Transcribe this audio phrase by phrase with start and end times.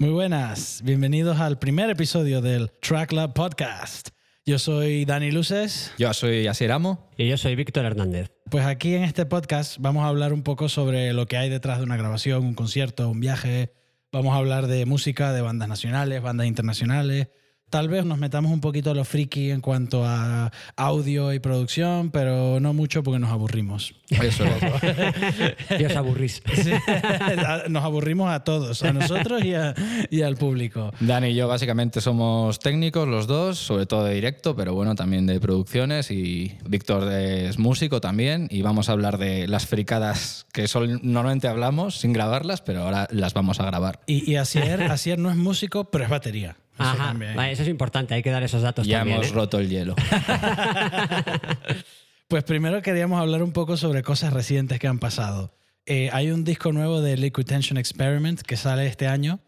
[0.00, 4.10] Muy buenas, bienvenidos al primer episodio del Track Lab Podcast.
[4.46, 5.92] Yo soy Dani Luces.
[5.98, 7.10] Yo soy Asier Amo.
[7.16, 8.30] Y yo soy Víctor Hernández.
[8.48, 11.78] Pues aquí en este podcast vamos a hablar un poco sobre lo que hay detrás
[11.78, 13.72] de una grabación, un concierto, un viaje.
[14.12, 17.30] Vamos a hablar de música, de bandas nacionales, bandas internacionales,
[17.70, 22.10] Tal vez nos metamos un poquito a lo friki en cuanto a audio y producción,
[22.10, 23.94] pero no mucho porque nos aburrimos.
[24.10, 25.80] Eso es.
[25.80, 26.42] y os aburrís.
[27.68, 30.92] Nos aburrimos a todos, a nosotros y, al público.
[31.00, 35.26] Dani y yo básicamente somos técnicos los dos, sobre todo de directo, pero bueno, también
[35.26, 40.66] de producciones y Víctor es músico también y vamos a hablar de las fricadas que
[41.02, 44.00] normalmente hablamos sin grabarlas, pero ahora las vamos a grabar.
[44.06, 46.56] Y, y Asier, Asier no es músico, pero es batería.
[46.78, 49.18] Ajá, eso es importante, hay que dar esos datos ya también.
[49.18, 49.34] hemos ¿eh?
[49.34, 49.94] roto el hielo.
[52.28, 55.54] pues primero queríamos hablar un poco sobre cosas recientes que han pasado.
[55.86, 59.40] Eh, hay un disco nuevo de Liquid Tension Experiment que sale este año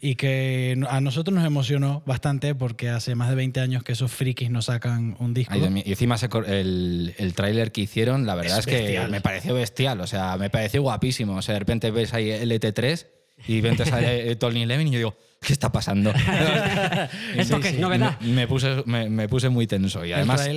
[0.00, 4.12] y que a nosotros nos emocionó bastante porque hace más de 20 años que esos
[4.12, 5.54] frikis nos sacan un disco.
[5.56, 10.06] y encima el, el tráiler que hicieron, la verdad es, que me pareció bestial, o
[10.06, 11.34] sea, me pareció guapísimo.
[11.34, 13.06] O sea, de repente ves ahí LT3
[13.48, 16.12] y ven sale Tony Levin y yo digo, ¿qué está pasando?
[17.36, 18.18] ¿Esto qué es novedad?
[18.20, 20.48] Me, puse, me, puse muy tenso y además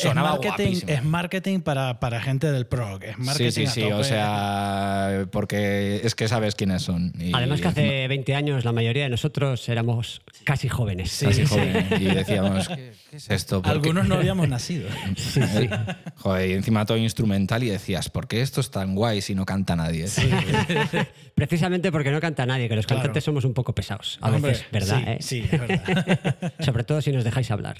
[0.00, 3.02] sonaba es marketing, es marketing para, para, gente del prog.
[3.02, 7.12] Es marketing sí, sí, sí, o sea, porque es que sabes quiénes son.
[7.32, 11.20] además que hace 20 años la mayoría de nosotros éramos casi jóvenes.
[11.22, 12.00] casi jóvenes.
[12.00, 13.62] Y decíamos, ¿qué, es esto?
[13.64, 14.88] Algunos no habíamos nacido.
[16.16, 19.44] Joder, y encima todo instrumental y decías, ¿por qué esto es tan guay si no
[19.46, 20.06] canta nadie?
[21.34, 25.16] Precisamente porque no canta nadie, que los cantantes somos un poco pesados a veces, ¿verdad?
[25.20, 25.48] Sí, ¿eh?
[25.50, 26.52] es verdad.
[26.60, 27.76] Sobre todo si nos dejáis hablar.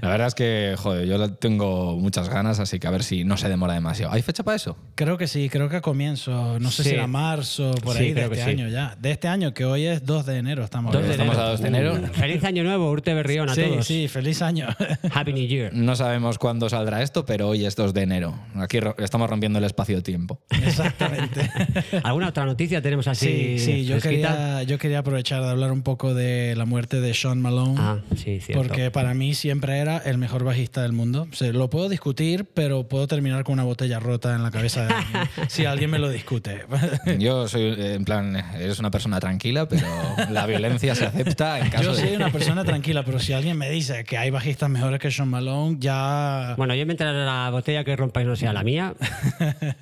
[0.00, 3.36] La verdad es que, joder, yo tengo muchas ganas, así que a ver si no
[3.36, 4.12] se demora demasiado.
[4.12, 4.76] ¿Hay fecha para eso?
[4.94, 8.24] Creo que sí, creo que a comienzo, no sé si era marzo, por ahí, de
[8.24, 8.96] este año ya.
[9.00, 11.94] De este año, que hoy es 2 de enero, estamos, estamos a 2 de enero.
[11.94, 13.86] Uh, feliz año nuevo, Urte Berrión a todos.
[13.86, 14.68] Sí, sí, feliz año.
[15.12, 15.72] Happy New Year.
[15.72, 18.34] No sabemos cuándo saldrá esto, pero hoy es 2 de enero.
[18.56, 20.40] Aquí estamos rompiendo el espacio-tiempo.
[20.50, 21.50] Exactamente.
[22.02, 23.58] ¿Alguna otra noticia tenemos así?
[23.58, 27.14] Sí, sí, yo quería, yo quería aprovechar de hablar un poco de la muerte de
[27.14, 27.74] Sean Malone.
[27.78, 28.62] Ah, sí, cierto.
[28.62, 31.28] Porque para mí siempre era el mejor bajista del mundo.
[31.40, 34.94] O lo puedo discutir, pero puedo terminar con una botella rota en la cabeza de
[34.94, 36.64] alguien si alguien me lo discute.
[37.18, 39.86] Yo soy, en plan, eres una persona tranquila, pero
[40.30, 43.70] la violencia se acepta en caso Yo soy una persona tranquila, pero si alguien me
[43.70, 46.54] dice que hay bajistas mejores que Sean Malone, ya...
[46.56, 48.94] Bueno, yo mientras la botella que rompáis no sea la mía.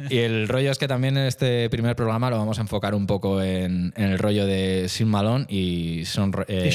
[0.08, 3.06] y el rollo es que también en este primer programa lo vamos a enfocar un
[3.06, 6.70] poco en, el rollo de Sean Malone y Sean, eh,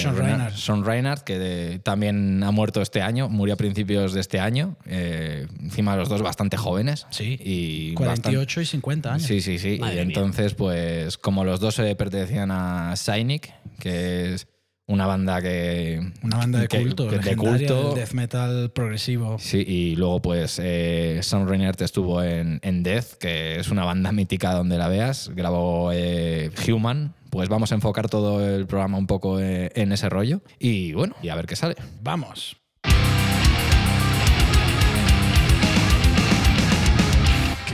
[0.84, 1.24] Reinhardt.
[1.24, 6.10] que también ha muerto este año, murió a principios de este año, eh, encima los
[6.10, 7.08] dos bastante jóvenes.
[7.10, 9.24] Sí, y 48 y 50 años.
[9.28, 9.80] Sí, sí, sí.
[9.82, 14.48] y entonces, pues como los dos se pertenecían a Cynic, que es
[14.94, 16.12] una banda que.
[16.22, 17.96] Una banda de culto, de culto.
[17.96, 19.38] death metal progresivo.
[19.40, 24.12] Sí, y luego, pues, eh, Son Reinhardt estuvo en, en, Death, que es una banda
[24.12, 25.32] mítica donde la veas.
[25.34, 27.16] Grabó eh, Human.
[27.32, 30.42] Pues vamos a enfocar todo el programa un poco eh, en ese rollo.
[30.60, 31.76] Y bueno, y a ver qué sale.
[32.04, 32.58] Vamos.
[32.84, 32.92] ¿Qué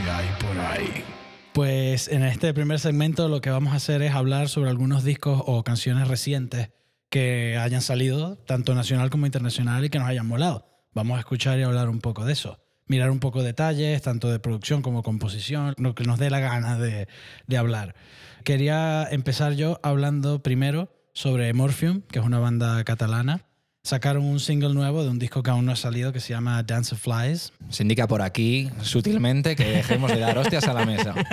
[0.10, 1.04] hay por ahí?
[1.52, 5.44] Pues en este primer segmento lo que vamos a hacer es hablar sobre algunos discos
[5.46, 6.70] o canciones recientes
[7.10, 10.66] que hayan salido, tanto nacional como internacional, y que nos hayan molado.
[10.94, 12.60] Vamos a escuchar y hablar un poco de eso.
[12.88, 16.78] Mirar un poco detalles, tanto de producción como composición, lo que nos dé la gana
[16.78, 17.08] de,
[17.46, 17.96] de hablar.
[18.44, 23.49] Quería empezar yo hablando primero sobre Morphium, que es una banda catalana
[23.84, 26.62] sacaron un single nuevo de un disco que aún no ha salido que se llama
[26.64, 27.54] Dance of Flies.
[27.70, 31.16] Se indica por aquí sutilmente que dejemos de dar hostias a la mesa.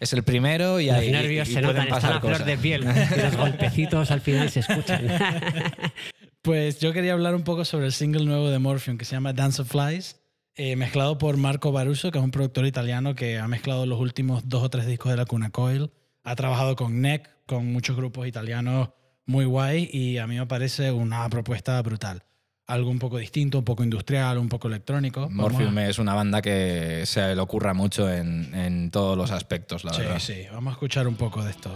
[0.00, 2.84] Es el primero y ahí Los nervios se notan, está la flor de piel.
[2.84, 5.06] los golpecitos al final se escuchan.
[6.42, 9.32] Pues yo quería hablar un poco sobre el single nuevo de Morphium que se llama
[9.32, 10.20] Dance of Flies.
[10.56, 14.48] Eh, mezclado por Marco Baruso, que es un productor italiano que ha mezclado los últimos
[14.48, 15.92] dos o tres discos de la Cuna Coil.
[16.24, 18.88] Ha trabajado con NEC, con muchos grupos italianos
[19.26, 22.24] muy guay y a mí me parece una propuesta brutal.
[22.66, 25.28] Algo un poco distinto, un poco industrial, un poco electrónico.
[25.30, 29.92] Morphium es una banda que se le ocurra mucho en, en todos los aspectos, la
[29.92, 30.18] verdad.
[30.18, 31.70] Sí, sí, vamos a escuchar un poco de esto.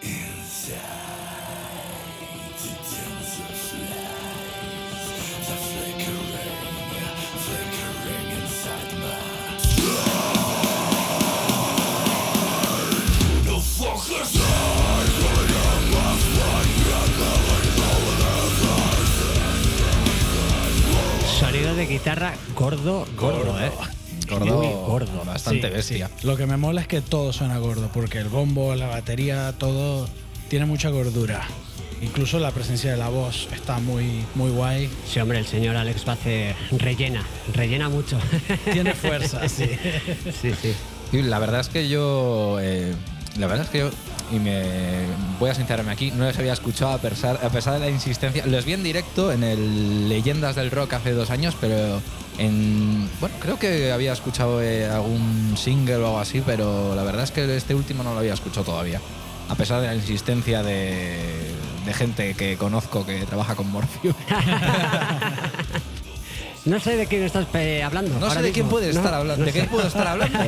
[0.00, 1.15] Sonido
[21.86, 23.70] de guitarra gordo, gordo, ¿eh?
[24.28, 25.24] Gordo, Muy gordo.
[25.24, 26.08] bastante Sí, bestia.
[26.20, 26.26] sí.
[26.26, 30.08] Lo que me mola es que todo suena gordo, porque el bombo, la batería, todo
[30.48, 31.46] tiene mucha gordura.
[32.02, 34.90] Incluso la presencia de la voz está muy, muy guay.
[35.10, 37.24] Sí, hombre, el señor Alex Bace rellena,
[37.54, 38.18] rellena mucho.
[38.72, 39.66] Tiene fuerza, sí.
[40.42, 40.74] sí, sí.
[41.12, 42.58] Y la verdad es que yo.
[42.60, 42.94] eh,
[43.38, 43.90] la verdad es que yo.
[44.32, 45.04] Y me
[45.38, 48.44] voy a sincerarme aquí, no les había escuchado a pesar, a pesar de la insistencia.
[48.46, 52.00] Los vi en directo en el Leyendas del Rock hace dos años, pero
[52.38, 53.08] en.
[53.20, 57.30] Bueno, creo que había escuchado eh, algún single o algo así, pero la verdad es
[57.30, 59.00] que este último no lo había escuchado todavía.
[59.48, 61.18] A pesar de la insistencia de,
[61.86, 64.16] de gente que conozco que trabaja con Morpheus.
[66.66, 68.18] No sé de quién estás eh, hablando.
[68.18, 69.40] No sé de quién puede No, estar hablando.
[69.40, 69.60] no ¿De sé.
[69.62, 70.38] qué puedo estar hablando?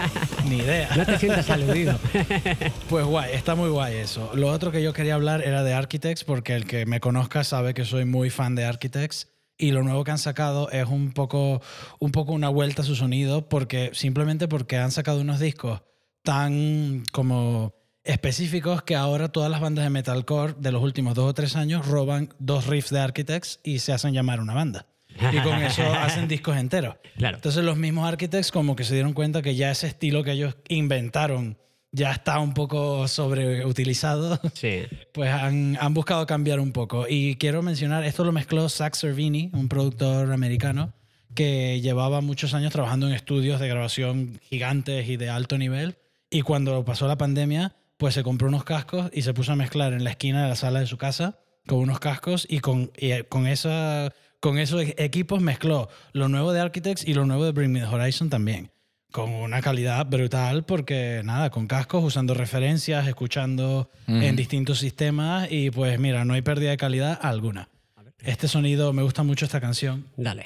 [0.48, 0.88] Ni idea.
[0.96, 1.98] No te sientas aludido.
[2.88, 4.30] Pues guay, está muy guay eso.
[4.34, 7.74] Lo otro que yo quería hablar era de Architects, porque el que me conozca sabe
[7.74, 9.28] que soy muy fan de Architects.
[9.56, 11.60] Y lo nuevo que han sacado es un poco,
[11.98, 15.82] un poco una vuelta a su sonido, porque simplemente porque han sacado unos discos
[16.22, 21.34] tan como específicos que ahora todas las bandas de metalcore de los últimos dos o
[21.34, 24.86] tres años roban dos riffs de Architects y se hacen llamar una banda.
[25.32, 26.96] Y con eso hacen discos enteros.
[27.16, 27.36] Claro.
[27.36, 30.56] Entonces los mismos architects como que se dieron cuenta que ya ese estilo que ellos
[30.68, 31.58] inventaron
[31.90, 34.82] ya está un poco sobreutilizado, Sí.
[35.12, 37.06] pues han, han buscado cambiar un poco.
[37.08, 40.92] Y quiero mencionar, esto lo mezcló Zach Servini, un productor americano
[41.34, 45.96] que llevaba muchos años trabajando en estudios de grabación gigantes y de alto nivel.
[46.30, 49.92] Y cuando pasó la pandemia, pues se compró unos cascos y se puso a mezclar
[49.92, 53.12] en la esquina de la sala de su casa con unos cascos y con, y
[53.12, 57.44] eh, con, esa, con esos e- equipos mezcló lo nuevo de Architects y lo nuevo
[57.44, 58.70] de Bring Me the Horizon también.
[59.10, 65.70] Con una calidad brutal porque nada, con cascos, usando referencias, escuchando en distintos sistemas y
[65.70, 67.70] pues mira, no hay pérdida de calidad alguna.
[68.18, 70.06] Este sonido, me gusta mucho esta canción.
[70.16, 70.44] Dale.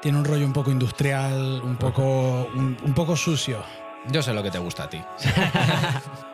[0.00, 3.62] Tiene un rollo un poco industrial, un poco, un, un poco sucio.
[4.10, 4.98] Yo sé lo que te gusta a ti.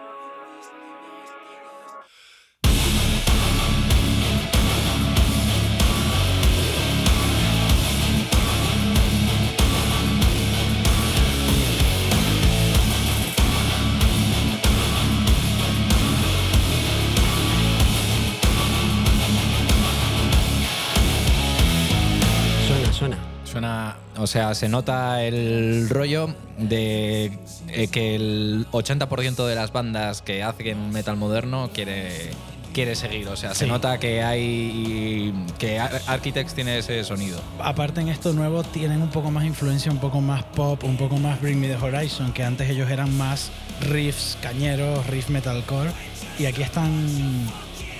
[24.18, 27.38] o sea, se nota el rollo de
[27.68, 32.30] eh, que el 80% de las bandas que hacen metal moderno quiere,
[32.72, 33.28] quiere seguir.
[33.28, 37.40] O sea, se nota que hay que Ar- Architects tiene ese sonido.
[37.60, 41.16] Aparte en esto nuevo tienen un poco más influencia, un poco más pop, un poco
[41.16, 43.50] más Bring Me the Horizon, que antes ellos eran más
[43.80, 45.90] riffs cañeros, riff metalcore,
[46.38, 46.90] y aquí están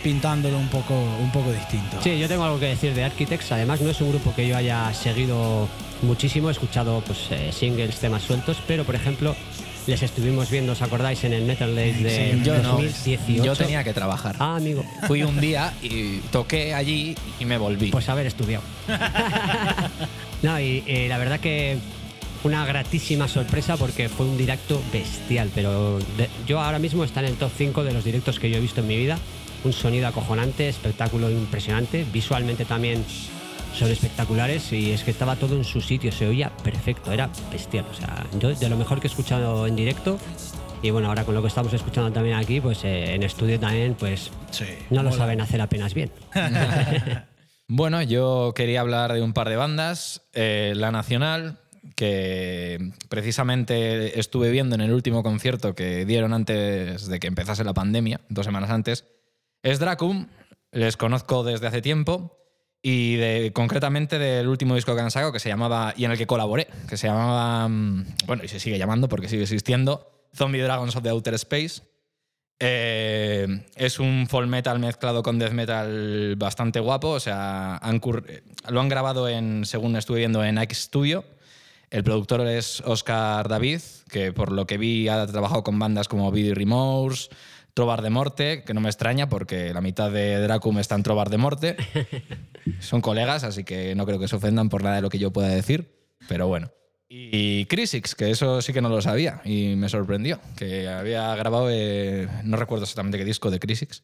[0.03, 1.97] pintándolo un poco, un poco distinto.
[2.03, 3.50] Sí, yo tengo algo que decir de Architects.
[3.53, 5.69] Además, no es un grupo que yo haya seguido
[6.02, 6.48] muchísimo.
[6.48, 9.34] He escuchado pues, eh, singles, temas sueltos, pero por ejemplo,
[9.86, 11.24] les estuvimos viendo, ¿os acordáis?
[11.24, 13.44] En el Metal Days de Sí, Yo no, 2018.
[13.44, 14.36] yo tenía que trabajar.
[14.38, 14.84] Ah, amigo.
[15.06, 17.90] Fui un día y toqué allí y me volví.
[17.90, 18.62] Pues haber estudiado.
[20.42, 21.78] no, y eh, la verdad que
[22.44, 27.26] una gratísima sorpresa porque fue un directo bestial, pero de- yo ahora mismo está en
[27.26, 29.18] el top 5 de los directos que yo he visto en mi vida.
[29.64, 33.04] Un sonido acojonante, espectáculo impresionante, visualmente también
[33.75, 37.84] son espectaculares y es que estaba todo en su sitio, se oía perfecto, era bestial.
[37.91, 40.19] O sea, yo de lo mejor que he escuchado en directo
[40.82, 43.94] y bueno, ahora con lo que estamos escuchando también aquí, pues eh, en estudio también,
[43.94, 46.10] pues Sí, no lo saben hacer apenas bien.
[47.70, 50.22] Bueno, yo quería hablar de un par de bandas.
[50.32, 51.58] Eh, la Nacional,
[51.96, 57.75] que precisamente estuve viendo en el último concierto que dieron antes de que empezase la
[57.75, 59.05] pandemia, dos semanas antes,
[59.63, 60.29] es Dracum.
[60.72, 62.37] Les conozco desde hace tiempo
[62.82, 66.27] y concretamente del último disco que han sacado que se llamaba, y en el que
[66.27, 70.94] colaboré, que se llamaba, mm, bueno, y se sigue llamando porque sigue existiendo, Zombie Dragons
[70.97, 71.82] of the Outer Space.
[72.61, 77.11] Eh, es un folk metal mezclado con death metal bastante guapo.
[77.11, 81.25] O sea, eh, lo han grabado en, según estuve viendo, en X Studio.
[81.91, 83.81] El productor es Oscar David,
[84.11, 87.31] que por lo que vi ha trabajado con bandas como Video Remorse,
[87.79, 91.31] Trobar de Morte, que no me extraña porque la mitad de Dracum está en Trobar
[91.31, 91.77] de Morte.
[92.81, 95.32] Son colegas, así que no creo que se ofendan por nada de lo que yo
[95.32, 95.94] pueda decir.
[96.29, 96.73] Pero bueno.
[97.08, 101.69] Y Crisix, que eso sí que no lo sabía y me sorprendió, que había grabado,
[101.70, 104.03] eh, no recuerdo exactamente qué disco de Crisix,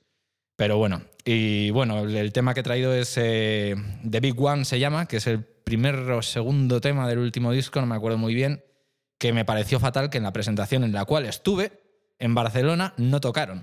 [0.55, 1.03] pero bueno.
[1.25, 3.75] Y bueno, el, tema que he traído es eh,
[4.09, 7.81] The Big One, se llama, que es el primer o segundo tema del último disco,
[7.81, 8.63] no me acuerdo muy bien,
[9.19, 11.84] que me pareció fatal que en la presentación en la cual estuve,
[12.19, 13.63] en Barcelona, no tocaron.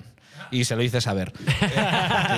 [0.49, 1.31] Y se lo hice saber.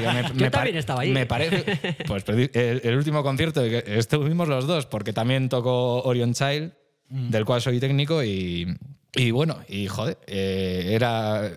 [0.04, 1.12] Me- Yo me también estaba allí.
[1.12, 1.96] Me parece.
[2.08, 6.74] Pues el, el último concierto que estuvimos los dos, porque también tocó Orion Child
[7.10, 8.76] del cual soy técnico y,
[9.16, 11.52] y bueno, y joder, eh, era...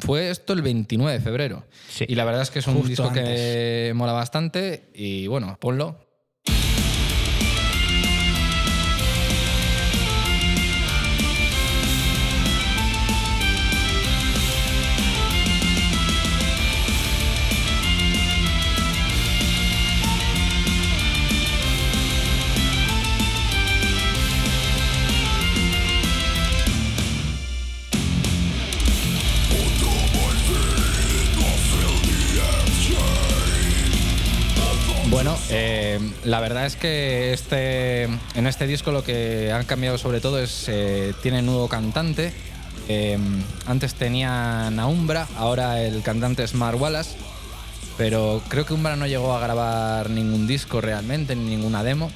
[0.00, 1.64] Fue esto el 29 de febrero.
[1.88, 2.04] Sí.
[2.08, 5.98] Y la verdad es que es un Justo disco que mola bastante y bueno, ponlo.
[36.24, 40.66] La verdad es que este, en este disco lo que han cambiado sobre todo es
[40.68, 42.32] eh, tiene nuevo cantante.
[42.88, 43.18] Eh,
[43.66, 47.16] antes tenían a Umbra, ahora el cantante es Mark Wallace,
[47.96, 52.10] pero creo que Umbra no llegó a grabar ningún disco realmente, ni ninguna demo,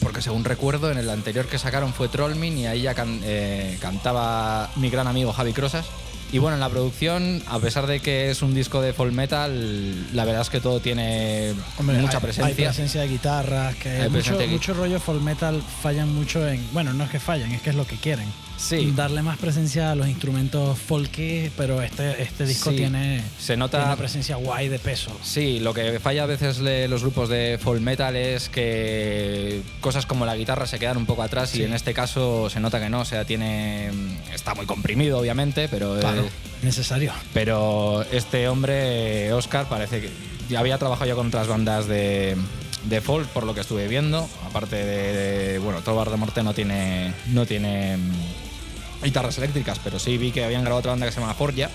[0.00, 4.70] porque según recuerdo en el anterior que sacaron fue Trollmin y ahí ya eh, cantaba
[4.76, 5.86] mi gran amigo Javi Crosas.
[6.34, 10.12] Y bueno, en la producción, a pesar de que es un disco de folk metal,
[10.12, 12.46] la verdad es que todo tiene Hombre, mucha hay- presencia.
[12.46, 16.60] Hay presencia de guitarras, que Hay mucho, de mucho rollo folk metal fallan mucho en.
[16.72, 18.26] Bueno, no es que fallan, es que es lo que quieren.
[18.56, 18.92] Sí.
[18.96, 22.76] Darle más presencia a los instrumentos folky, pero este, este disco Sí.
[22.76, 25.10] tiene, Se nota- tiene una presencia guay de peso.
[25.24, 30.06] Sí, lo que falla a veces le- los grupos de folk metal es que cosas
[30.06, 32.88] como la guitarra se quedan un poco atrás y en este caso se nota que
[32.88, 33.90] no, o sea, tiene
[34.32, 36.23] está muy comprimido obviamente, pero Claro,
[36.62, 37.12] necesario.
[37.32, 40.10] pero este hombre Oscar parece que
[40.48, 42.36] ya había trabajado yo con otras bandas de,
[42.84, 45.12] de folk por lo que estuve viendo, aparte de,
[45.52, 50.32] de- bueno, Tobar de Morte no tiene no tiene mm, guitarras eléctricas, pero sí vi
[50.32, 51.68] que habían grabado otra banda que se llama Forja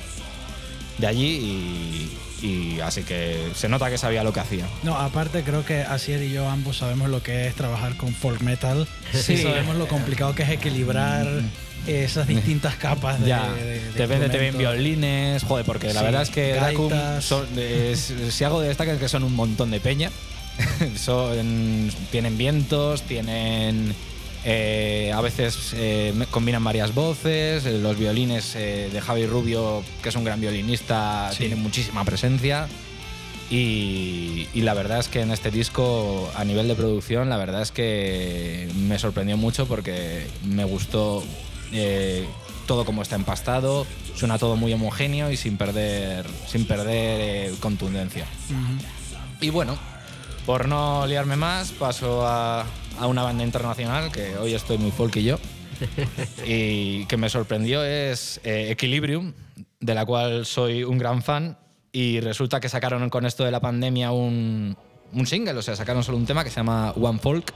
[0.97, 2.09] de allí
[2.41, 4.65] y, y así que se nota que sabía lo que hacía.
[4.83, 8.41] No, aparte creo que Asier y yo ambos sabemos lo que es trabajar con folk
[8.41, 8.87] metal.
[9.13, 9.33] Sí.
[9.33, 11.25] Y sabemos lo complicado que es equilibrar
[11.87, 16.05] esas distintas capas de, ya, de- de te te ven violines, joder, porque la Sí,
[16.05, 19.79] verdad es que Dracum, son- es- si algo destaca es que son un montón de
[19.79, 20.11] peña.
[20.97, 23.93] son, tienen vientos, tienen.
[24.45, 27.65] eh, a veces eh, combinan varias voces.
[27.65, 31.39] eh, Los violines eh, de Javi Rubio, que es un gran violinista, Sí.
[31.39, 32.67] tienen muchísima presencia.
[33.49, 37.61] Y, y la verdad es que en este disco, a nivel de producción, la verdad
[37.63, 41.23] es que me sorprendió mucho porque me gustó
[41.71, 42.27] eh,
[42.67, 43.85] todo como está empastado,
[44.15, 48.25] suena todo muy homogéneo y sin perder, sin perder eh, contundencia.
[49.41, 49.77] Y bueno,
[50.45, 52.65] por no liarme más, paso a,
[52.99, 55.39] a una banda internacional que hoy estoy muy folk y yo.
[56.45, 59.33] y que me sorprendió es eh, Equilibrium,
[59.79, 61.57] de la cual soy un gran fan.
[61.91, 64.77] Y resulta que sacaron con esto de la pandemia un,
[65.11, 67.53] un single, o sea, sacaron solo un tema que se llama One Folk.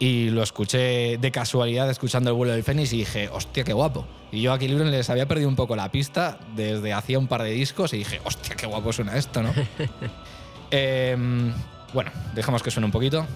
[0.00, 4.06] Y lo escuché de casualidad escuchando el vuelo del Fénix y dije, hostia, qué guapo.
[4.32, 7.42] Y yo a Equilibrium les había perdido un poco la pista desde hacía un par
[7.42, 9.52] de discos y dije, hostia, qué guapo suena esto, ¿no?
[10.72, 11.52] Em,
[11.92, 13.26] bueno, dejamos que suene un poquito.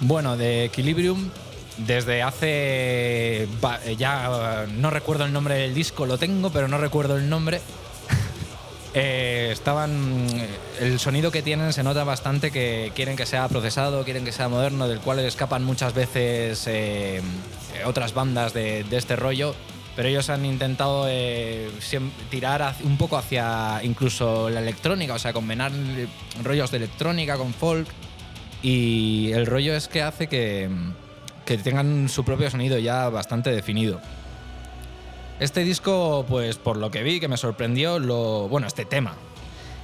[0.00, 1.28] Bueno, de Equilibrium,
[1.78, 3.48] desde hace.
[3.64, 7.28] va- Ya eh, no recuerdo el nombre del disco, lo tengo, pero no recuerdo el
[7.28, 7.60] nombre.
[8.94, 10.26] Eh, estaban.
[10.80, 14.48] El sonido que tienen se nota bastante que quieren que sea procesado, quieren que sea
[14.48, 17.20] moderno, del cual escapan muchas veces eh,
[17.84, 19.54] otras bandas de, de este rollo.
[19.94, 21.70] Pero ellos han intentado eh,
[22.30, 25.70] tirar un poco hacia incluso la electrónica, o sea, combinar
[26.42, 27.86] rollos de electrónica con folk.
[28.62, 30.68] Y el rollo es que hace que,
[31.44, 34.00] que tengan su propio sonido ya bastante definido.
[35.40, 39.14] Este disco, pues por lo que vi, que me sorprendió, lo, bueno, este tema,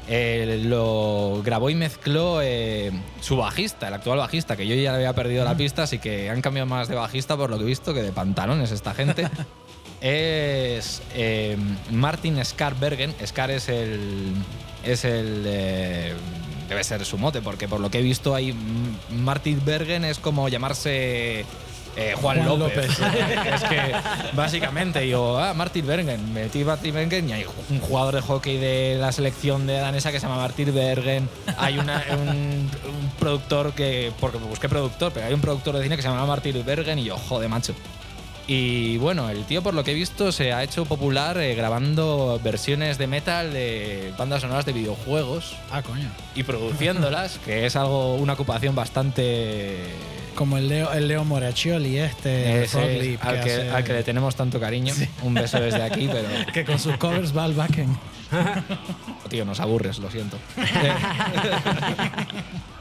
[0.09, 4.97] eh, lo grabó y mezcló eh, su bajista, el actual bajista, que yo ya le
[4.97, 7.67] había perdido la pista, así que han cambiado más de bajista por lo que he
[7.67, 9.29] visto que de pantalones esta gente.
[10.01, 11.57] es eh,
[11.91, 13.15] Martin Skarbergen.
[13.25, 14.35] Skar es el.
[14.85, 16.15] Es el.
[16.69, 18.55] Debe ser su mote, porque por lo que he visto ahí.
[19.11, 21.45] Martin Bergen es como llamarse
[21.97, 22.99] Eh, Juan, Juan López.
[22.99, 22.99] López.
[23.55, 23.95] es que
[24.35, 28.97] básicamente yo, ah, Martin Bergen, metí Martin Bergen y hay un jugador de hockey de
[28.99, 31.29] la selección de danesa que se llama Martin Bergen.
[31.57, 35.85] Hay una- un, un productor que, porque me busqué productor, pero hay un productor de
[35.85, 37.75] cine que se llama Martin Bergen y yo, joder, macho.
[38.47, 42.39] Y bueno, el tío, por lo que he visto, se ha hecho popular eh, grabando
[42.45, 46.11] versiones de metal de bandas sonoras de videojuegos Ah, coño.
[46.35, 49.79] y produciéndolas, que es algo, una ocupación bastante.
[50.35, 54.35] Como el Leo, el Leo Moraccioli este, ese Leap, al, que, al que le tenemos
[54.35, 54.93] tanto cariño.
[55.23, 56.29] Un beso desde aquí, pero.
[56.53, 57.97] que con sus covers va al backend.
[59.31, 60.37] Tío, nos aburres, lo siento.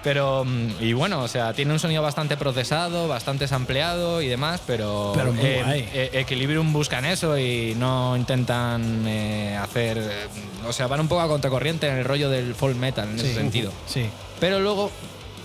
[0.03, 4.61] Pero, mm, y bueno, o sea, tiene un sonido bastante procesado, bastante sampleado y demás,
[4.67, 5.13] pero.
[5.15, 5.89] Pero muy guay.
[5.93, 9.97] eh, Equilibrium buscan eso y no intentan eh, hacer.
[9.97, 10.27] eh,
[10.67, 13.33] o sea, van un poco a contracorriente en el rollo del folk metal en ese
[13.33, 13.71] sentido.
[13.87, 14.05] Sí.
[14.39, 14.91] Pero luego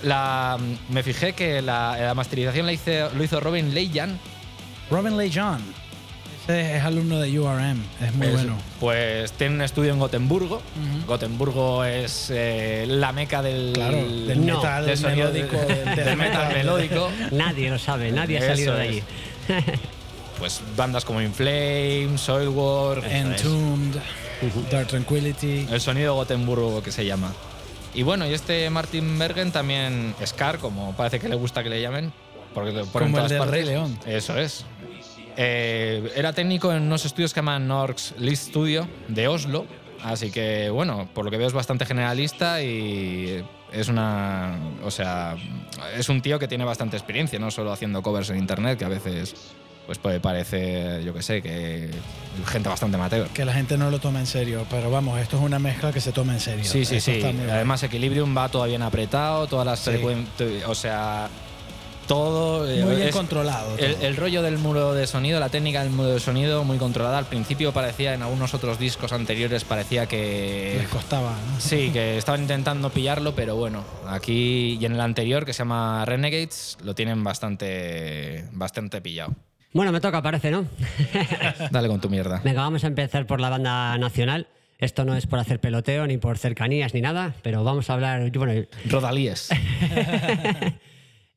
[0.02, 4.18] la, me fijé que la, la masterización la hice- lo hizo Robin Leyan.
[4.90, 5.30] Robin Leigh
[6.48, 7.78] Ese es alumno de URM.
[8.00, 8.56] Es muy Es- bueno.
[8.80, 10.56] Pues tiene un estudio en Gotemburgo.
[10.56, 11.06] Ujú.
[11.06, 14.56] Gotemburgo es eh, la meca del, Claro, del No.
[14.56, 15.56] metal del melódico.
[15.58, 17.10] de- del, del metal melódico.
[17.32, 18.90] Nadie lo sabe, nadie ha Eso salido de es.
[18.90, 19.02] allí.
[20.38, 24.00] Pues bandas como In Flames, Soilwork, Entombed,
[24.70, 25.66] Dark Tranquility.
[25.70, 27.32] el sonido Gotemburgo que se llama.
[27.92, 31.82] Y bueno, y este Martin Bergen también, Scar, como parece que le gusta que le
[31.82, 32.12] llamen,
[32.54, 33.50] porque en Como el partes.
[33.50, 33.98] Rey León.
[34.06, 34.64] Eso es.
[35.40, 39.66] Eh, era técnico en unos estudios que llaman Norx List Studio de Oslo,
[40.02, 45.36] así que bueno, por lo que veo es bastante generalista y es una, o sea,
[45.96, 48.88] es un tío que tiene bastante experiencia, no solo haciendo covers en internet, que a
[48.88, 49.34] veces
[49.86, 51.88] pues puede parecer, yo que sé, que
[52.46, 53.26] gente bastante amateur.
[53.28, 54.66] Que la gente no lo toma en serio.
[54.68, 56.64] Pero vamos, esto es una mezcla que se toma en serio.
[56.64, 57.22] Sí, sí, Eso sí.
[57.22, 57.48] muy bien.
[57.50, 59.92] Además, Equilibrium va todo bien apretado, todas las Sí.
[60.66, 61.30] o sea,
[62.08, 62.68] todo.
[62.68, 63.76] eh, Muy bien es- controlado.
[63.78, 67.18] El rollo del muro de sonido, la técnica del muro de sonido muy controlada.
[67.18, 70.74] Al principio parecía, en algunos otros discos anteriores, parecía que.
[70.78, 71.30] Les costaba.
[71.32, 71.60] ¿no?
[71.60, 76.04] Sí, que estaban intentando pillarlo, pero bueno, aquí y en el anterior, que se llama
[76.04, 79.34] Renegades, lo tienen bastante, bastante pillado.
[79.74, 80.64] Bueno, me toca, parece, ¿no?
[81.70, 82.40] Dale con tu mierda.
[82.42, 84.48] Venga, vamos a empezar por la banda nacional.
[84.78, 88.30] Esto no es por hacer peloteo ni por cercanías ni nada, pero vamos a hablar.
[88.30, 89.50] Bueno, Rodalíes.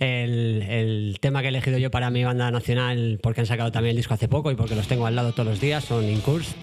[0.01, 3.91] el, el tema que he elegido yo para mi banda nacional, porque han sacado también
[3.91, 6.53] el disco hace poco y porque los tengo al lado todos los días, son Incurse.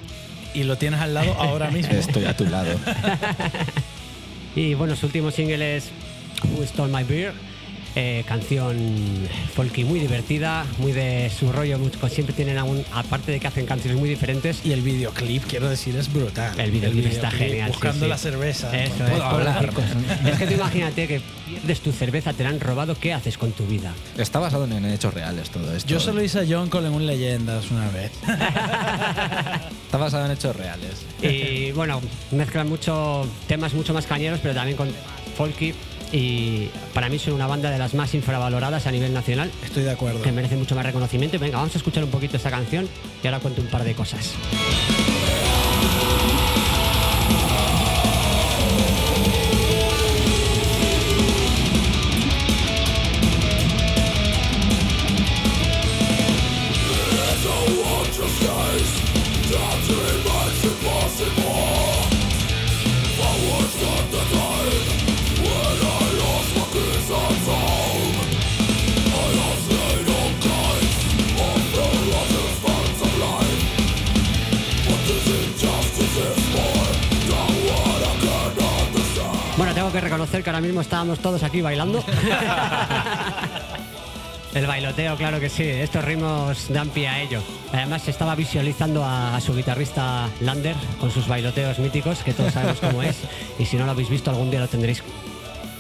[0.55, 1.93] Y lo tienes al lado ahora mismo.
[1.95, 2.71] Estoy a tu lado.
[4.57, 5.91] Y bueno, su último single es
[6.43, 7.33] Who Stole My Beer.
[7.97, 8.77] Eh, canción
[9.55, 13.67] folky muy divertida, muy de su rollo, muy- siempre tienen algún, aparte de que hacen
[13.67, 16.59] canciones muy diferentes, Y el videoclip, quiero decir, es brutal.
[16.61, 18.09] El videoclip está genial, Buscando sí.
[18.11, 18.77] la cerveza.
[18.79, 19.71] Eso No es, hablar.
[20.27, 23.53] Es que tú imagínate que pierdes tu cerveza, te la han robado, ¿qué haces con
[23.53, 23.93] tu vida?
[24.17, 25.89] Está basado en hechos reales todo esto.
[25.89, 28.13] Yo solo hice a John Cole en un Leyendas una vez.
[29.87, 31.05] Está basado en hechos reales.
[31.23, 34.89] Y bueno, mezclan mucho temas mucho más cañeros, pero también con
[35.37, 35.75] folky.
[36.13, 39.91] Y para mí son una banda de las más infravaloradas a nivel nacional, Estoy de
[39.91, 40.23] acuerdo.
[40.23, 41.39] que merece mucho más reconocimiento.
[41.39, 42.89] Venga, vamos a escuchar un poquito esta canción
[43.23, 44.33] y ahora cuento un par de cosas.
[80.39, 82.03] Reconocer que ahora mismo estábamos todos aquí bailando.
[84.55, 85.63] El bailoteo, claro que sí.
[85.63, 87.43] Estos ritmos dan pie a ello.
[87.73, 92.55] Además, se estaba visualizando a, a su guitarrista Lander con sus bailoteos míticos, que todos
[92.55, 93.17] sabemos cómo es.
[93.59, 95.03] Y si no lo habéis visto, algún día lo tendréis.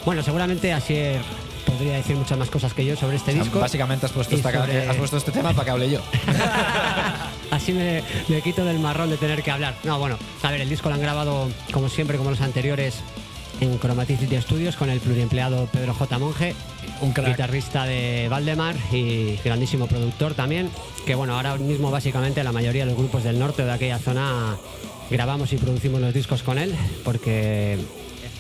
[0.04, 1.20] Bueno, seguramente Asier
[1.66, 3.58] podría decir muchas más cosas que yo sobre este O sea, disco.
[3.58, 6.00] Básicamente has puesto, esta sobre- has puesto este tema para que hable yo.
[7.50, 9.74] Así me, me quito del marrón de tener que hablar.
[9.84, 12.96] No, bueno, a ver, el disco lo han grabado, como siempre, como los anteriores,
[13.60, 16.18] en Chromaticity Studios con el pluriempleado Pedro J.
[16.18, 16.54] Monge,
[17.00, 17.28] Un crack.
[17.28, 20.70] guitarrista de Valdemar y grandísimo productor también.
[21.06, 24.56] Que bueno, ahora mismo básicamente la mayoría de los grupos del norte de aquella zona
[25.10, 27.78] grabamos y producimos los discos con él, porque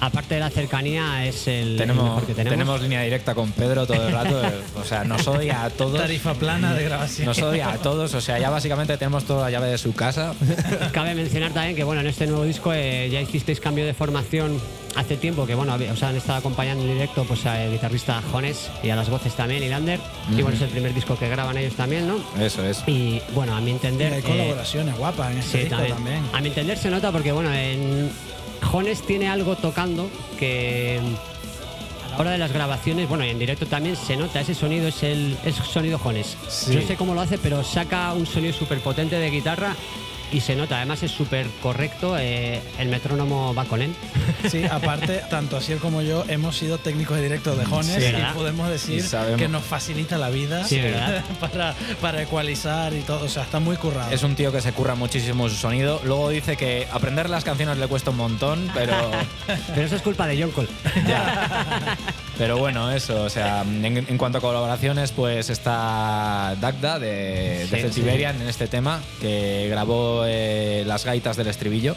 [0.00, 2.50] aparte de la cercanía, es el, el Tenemos, mejor que tenemos.
[2.58, 4.40] tenemos línea directa con Pedro todo el rato.
[4.80, 5.98] o sea, nos odia a todos.
[5.98, 7.26] Tarifa plana de grabación.
[7.26, 8.14] Nos odia a todos.
[8.14, 10.34] O sea, ya básicamente tenemos toda la llave de su casa.
[10.92, 14.60] Cabe mencionar también que bueno, en este nuevo disco eh, ya hicisteis cambio de formación
[14.96, 18.90] hace tiempo, que bueno, os han estado acompañando en directo pues al guitarrista Jones y
[18.90, 20.00] a las voces también, y Lander.
[20.36, 22.16] Y bueno, es el primer disco que graban ellos también, ¿no?
[22.40, 22.82] Eso es.
[22.86, 24.12] Y bueno, a mi Y entender.
[24.12, 25.94] hay eh, colaboraciones guapas en este Sí, disco también.
[25.96, 26.22] también.
[26.32, 28.10] A mi entender se nota porque, bueno, en
[28.62, 31.00] Jones tiene algo tocando que
[32.06, 34.88] a la hora de las grabaciones, bueno, y en directo también se nota, ese sonido
[34.88, 36.36] es el es sonido Jones.
[36.48, 36.74] Sí.
[36.74, 39.74] No sé cómo lo hace, pero saca un sonido súper potente de guitarra
[40.32, 43.94] y se nota, además es súper correcto, eh, el metrónomo va con él.
[44.48, 48.12] Sí, aparte, tanto Asier como yo hemos sido técnicos de directo de Jones Sí, y
[48.12, 48.34] ¿verdad?
[48.34, 49.04] podemos decir
[49.36, 51.24] que nos facilita la vida Sí, ¿verdad?
[51.40, 53.24] para, para ecualizar y todo.
[53.24, 54.12] O sea, está muy currado.
[54.12, 56.00] Es un tío que se curra muchísimo su sonido.
[56.04, 58.94] Luego dice que aprender las canciones le cuesta un montón, pero.
[59.74, 60.68] Pero eso es culpa de John Cole.
[61.06, 61.96] Ya.
[62.36, 67.76] Pero bueno, eso, o sea, en, en cuanto a colaboraciones, pues está Dagda de, Sí,
[67.76, 67.92] de.
[67.92, 71.96] Siberian en este tema, que grabó eh, las gaitas del estribillo.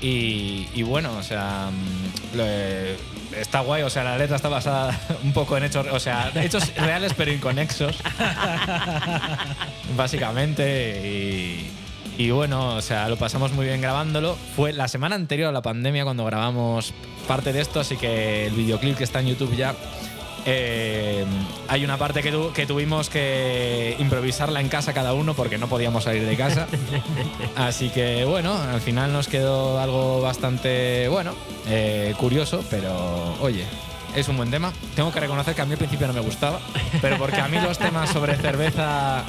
[0.00, 2.96] Y, y bueno, o sea, mm, lo, eh,
[3.36, 6.74] está guay, o sea, la letra está basada un poco en hechos, o sea, hechos
[6.76, 7.96] reales pero inconexos,
[9.96, 11.02] básicamente.
[11.04, 11.70] Y,
[12.22, 14.36] y bueno, o sea, lo pasamos muy bien grabándolo.
[14.56, 16.92] Fue la semana anterior a la pandemia cuando grabamos
[17.26, 19.74] parte de esto, así que el videoclip que está en YouTube ya.
[20.50, 21.24] Eh,
[21.68, 25.68] hay una parte que, tu- que tuvimos que improvisarla en casa cada uno porque no
[25.68, 26.66] podíamos salir de casa.
[27.56, 31.32] Así que bueno, al final nos quedó algo bastante bueno,
[31.68, 33.64] eh, curioso, pero oye,
[34.16, 34.72] es un buen tema.
[34.96, 36.60] Tengo que reconocer que a mí al principio no me gustaba,
[37.02, 39.24] pero porque a mí los temas sobre cerveza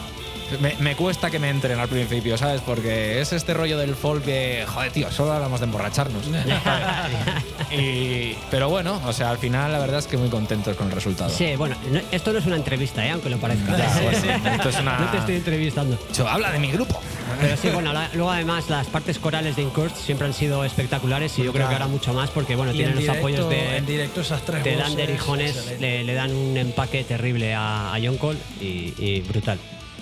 [0.62, 2.62] me, me cuesta que me entren al principio, ¿sabes?
[2.62, 6.24] Porque es este rollo del folk que, joder, tío, solo hablamos de emborracharnos.
[7.72, 10.94] Y- pero bueno, o sea, al final la verdad es que muy contentos con el
[10.94, 11.30] resultado.
[11.30, 13.12] Sí, bueno, no- esto no es una entrevista, ¿eh?
[13.12, 13.78] aunque lo parezca.
[13.78, 15.98] Ya, bueno, esto es una- No te estoy entrevistando.
[16.28, 17.00] Habla de mi grupo.
[17.40, 21.38] Pero sí, bueno, la- luego además las partes corales de Incurst siempre han sido espectaculares
[21.38, 23.50] y yo creo que ahora mucho más porque bueno, Y tienen en los directo, apoyos
[23.50, 25.80] de, en directo esas tres de voces, Lander y Jones excelente.
[25.82, 29.60] le, le dan un empaque terrible a, a John Cole y, y brutal.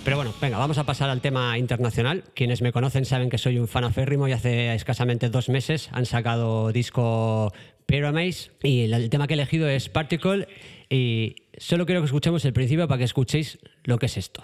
[0.08, 2.24] Pero bueno, venga, vamos a pasar al tema internacional.
[2.34, 6.06] Quienes me conocen saben que soy un fan aférrimo y hace escasamente dos meses han
[6.06, 7.52] sacado disco
[7.88, 10.48] Pyramids y el tema que he elegido es Particle
[10.90, 14.44] y solo quiero que escuchemos el principio para que escuchéis lo que es esto.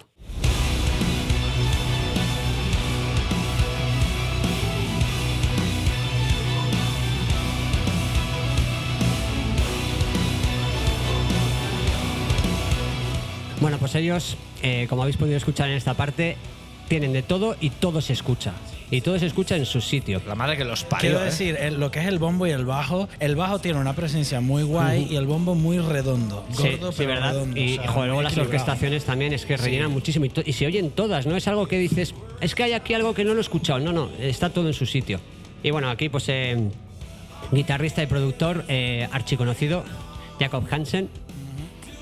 [13.63, 16.36] Bueno, pues ellos, eh, como habéis podido escuchar en esta parte,
[16.89, 18.52] tienen de todo y todo se escucha.
[18.91, 20.21] Y todo se escucha en su sitio.
[20.28, 21.10] La madre que los parió.
[21.12, 21.26] Quiero ¿eh?
[21.26, 24.41] decir, el- lo que es el bombo y el bajo, el bajo tiene una presencia
[24.41, 26.45] muy guay y el bombo muy redondo.
[26.52, 27.32] Sí, Gordo, sí, pero ¿verdad?
[27.32, 27.58] redondo.
[27.60, 28.62] y o sea, joder, luego muy las equilibrado.
[28.63, 31.65] orquestaciones también es que rellenan muchísimo y, to- y se oyen todas, no es algo
[31.67, 34.49] que dices, es que hay aquí algo que no lo he escuchado, no, no, está
[34.52, 35.19] todo en su sitio.
[35.63, 36.58] Y bueno, aquí pues eh,
[37.52, 39.84] guitarrista y productor eh, archiconocido,
[40.39, 41.10] Jacob Hansen,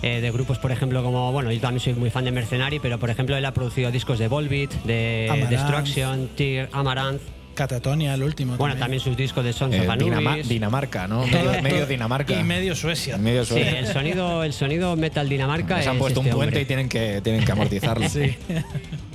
[0.01, 2.97] eh, de grupos, por ejemplo, como, bueno, yo también soy muy fan de Mercenary, pero
[2.99, 5.49] por ejemplo él ha producido discos de Volbeat, de Amaranth.
[5.49, 7.21] Destruction, Tear, Amaranth,
[7.53, 8.55] Catatonia, el último.
[8.55, 10.13] bueno, también sus discos de Sons Eh, of Anubis.
[10.13, 11.25] Dinama- Dinamarca, ¿no?
[11.27, 12.33] Medio, medio Dinamarca.
[12.39, 13.17] Y medio Suecia.
[13.17, 13.79] Medio Sí, Suecia.
[13.79, 16.61] el sonido, el sonido metal Dinamarca Se han es puesto este un puente hombre.
[16.61, 18.07] y tienen que, tienen que amortizarlo.
[18.09, 18.35] Sí.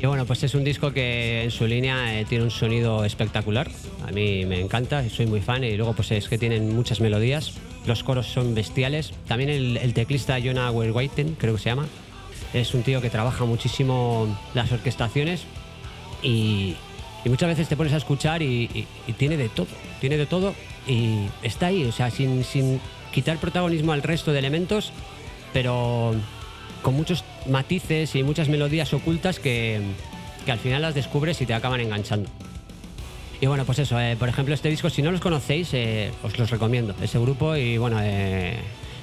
[0.00, 3.70] Y bueno, pues es un disco que en su línea eh, tiene un sonido espectacular.
[4.06, 5.64] A mí me encanta, soy muy fan.
[5.64, 7.54] Y luego pues es que tienen muchas melodías.
[7.86, 9.12] Los coros son bestiales.
[9.28, 11.86] También el, teclista Jonah Werwaiten, creo que se llama.
[12.52, 15.44] Es un tío que trabaja muchísimo las orquestaciones
[16.22, 16.74] y,
[17.26, 19.66] muchas veces te pones a escuchar y, y- y tiene de todo.
[20.00, 20.54] Tiene de todo
[20.86, 22.80] y está ahí, o sea, sin, sin
[23.12, 24.92] quitar protagonismo al resto de elementos,
[25.52, 26.14] pero
[26.82, 29.80] con muchos matices y muchas melodías ocultas que,
[30.44, 32.28] que al final las descubres y te acaban enganchando.
[33.40, 36.38] Y bueno, pues eso, eh, por ejemplo, este disco, si no los conocéis, eh, os
[36.38, 38.56] los recomiendo, ese grupo, y bueno, eh,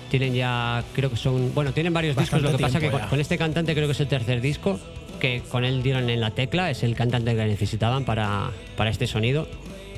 [0.10, 3.20] tienen ya, creo que son, bueno, tienen varios discos, lo que pasa que con, con
[3.20, 4.80] este cantante creo que es el tercer disco,
[5.20, 9.06] que con él dieron en la tecla, es el cantante que necesitaban para, para este
[9.08, 9.48] sonido.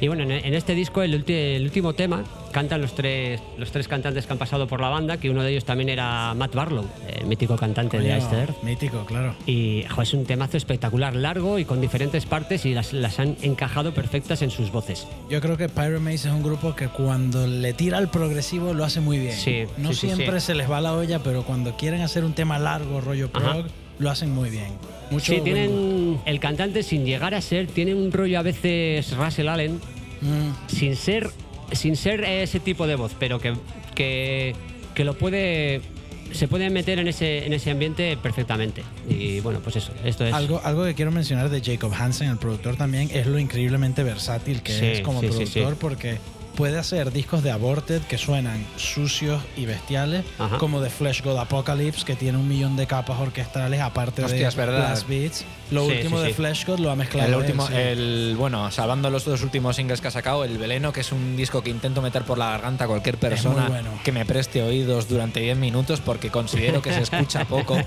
[0.02, 3.88] Y bueno, en, este disco, el, ulti- el último tema, cantan los tres, los tres
[3.88, 6.86] cantantes que han pasado por la banda, que uno de ellos también era Matt Barlow,
[7.08, 8.64] el mítico cantante de Coño, Earth.
[8.64, 9.36] Mítico, claro.
[9.46, 13.36] Y jo, es un temazo espectacular, largo y con diferentes partes y las, las han
[13.42, 15.08] encajado perfectas en sus voces.
[15.30, 19.00] Yo creo que Pyramaze es un grupo que cuando le tira al progresivo lo hace
[19.00, 19.34] muy bien.
[19.34, 20.48] Sí, no sí, siempre sí.
[20.48, 23.64] se les va la olla, pero cuando quieren hacer un tema largo, rollo Ajá.
[24.00, 24.70] Lo hacen muy bien.
[25.12, 29.48] Mucho sí, tienen el cantante sin llegar a ser, tiene un rollo a veces Russell
[29.48, 29.80] Allen.
[30.22, 31.30] Mm, sin ser
[31.72, 33.54] sin ser ese tipo de voz, pero que,
[33.96, 34.56] que,
[34.94, 35.82] que lo puede
[36.32, 38.84] se puede meter en ese, en ese ambiente perfectamente.
[39.08, 40.34] Y bueno, pues eso, esto es...
[40.34, 44.62] Algo, algo que quiero mencionar de Jacob Hansen, el productor también, es lo increíblemente versátil
[44.62, 45.78] que Sí, es como sí, productor sí.
[45.80, 46.18] porque
[46.56, 50.58] puede hacer discos de Aborted que suenan sucios y bestiales, Ajá.
[50.58, 54.66] como de Flesh God Apocalypse, que tiene un millón de capas orquestales aparte Hostia, de
[54.68, 55.46] las beats.
[55.72, 56.36] Lo Sí, último sí, de sí.
[56.36, 57.28] Flesh God lo ha mezclado.
[57.28, 60.94] El él, último, el, bueno, salvando los dos últimos singles que ha sacado, el Veleno,
[60.94, 63.90] que es un disco que intento meter por la garganta a cualquier persona bueno.
[64.04, 67.78] que me preste oídos durante 10 minutos porque considero que se escucha poco.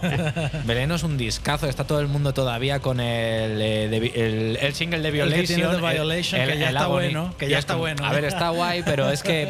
[0.64, 4.74] Veleno es un discazo, está todo el mundo todavía con el, eh, de- el, el
[4.74, 5.46] single de que Violation.
[5.46, 8.04] tiene The Violation, que ya está bueno, que ya es está como, bueno.
[8.04, 9.46] A ver, está guay, pero es que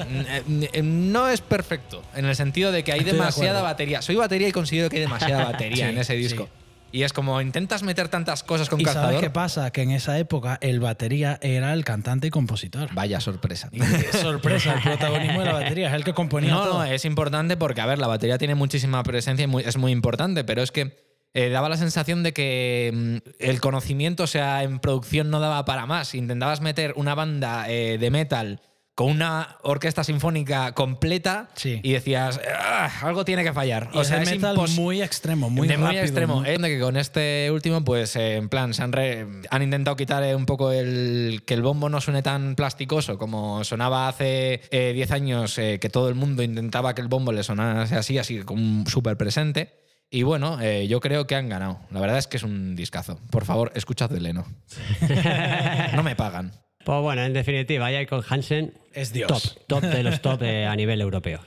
[0.47, 4.03] mm, eh, no es perfecto en el sentido de que hay Estoy demasiada batería.
[4.03, 6.45] Soy batería y considero que hay demasiada batería Sí, en ese disco.
[6.45, 6.51] sí.
[6.91, 9.21] Y es como intentas meter tantas cosas con ¿Y sabes calzador.
[9.21, 9.71] qué pasa?
[9.73, 12.89] Que en esa época el batería era el cantante y compositor.
[12.95, 13.69] Vaya sorpresa.
[14.13, 16.75] Sorpresa, el protagonismo de la batería es el que componía No, todo.
[16.79, 19.93] no, es importante porque, a ver, la batería tiene muchísima presencia y muy- es muy
[19.93, 20.97] importante, pero es que
[21.35, 25.67] eh, daba la sensación de que mm, el conocimiento, o sea, en producción no daba
[25.67, 26.15] para más.
[26.15, 28.63] Intentabas meter una banda eh, de metal
[28.99, 31.79] con una orquesta sinfónica completa Sí.
[31.85, 33.91] y decías, "Ah, algo tiene que fallar.
[33.95, 36.41] Y o sea, es metal impos- muy extremo, muy de muy rápido, extremo.
[36.41, 36.59] muy- ¿eh?
[36.59, 40.25] De que con este último, pues eh, en plan, se han, re- han intentado quitar
[40.25, 44.91] eh, un poco el que el bombo no suene tan plasticoso como sonaba hace eh,
[44.93, 48.41] 10 años, eh, que todo el mundo intentaba que el bombo le sonase así, así
[48.41, 49.79] como súper presente.
[50.11, 51.79] Y bueno, eh, yo creo que han ganado.
[51.93, 53.21] La verdad es que es un discazo.
[53.31, 54.45] Por favor, escuchad de Leno.
[55.95, 56.51] no me pagan.
[56.85, 59.29] Pues bueno, en definitiva, Jacob Hansen Es Dios.
[59.67, 61.41] top, top de los top eh, a nivel europeo.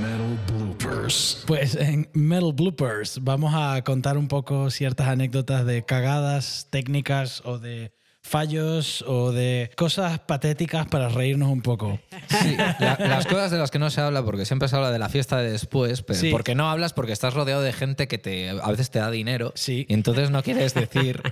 [0.00, 1.44] Metal bloopers.
[1.46, 7.58] Pues en Metal Bloopers vamos a contar un poco ciertas anécdotas de cagadas técnicas o
[7.58, 7.92] de
[8.24, 12.00] fallos o de cosas patéticas para reírnos un poco.
[12.28, 14.98] Sí, la- las cosas de las que no se habla, porque siempre se habla de
[14.98, 16.30] la fiesta de después, pero Sí.
[16.30, 19.52] porque no hablas porque estás rodeado de gente que te, a veces te da dinero
[19.54, 19.84] Sí.
[19.88, 21.22] y entonces no quieres decir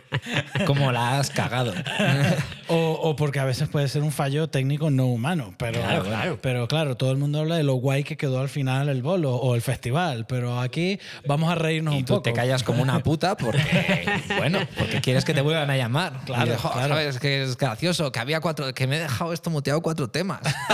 [0.66, 1.72] cómo la has cagado.
[2.68, 5.54] O, o porque a veces puede ser un fallo técnico no humano.
[5.58, 6.38] Pero Claro, claro.
[6.40, 9.34] pero claro, todo el mundo habla de lo guay que quedó al final el bolo
[9.34, 10.26] o el festival.
[10.26, 12.22] Pero aquí vamos a reírnos Y un tú poco.
[12.22, 13.62] te callas como una puta porque,
[14.38, 16.20] bueno, porque quieres que te vuelvan a llamar.
[16.26, 16.94] Claro, Y de, "Jo, claro.
[16.94, 17.18] ¿Sabes?
[17.18, 20.40] Que es gracioso, que había cuatro, que me he dejado esto muteado cuatro temas.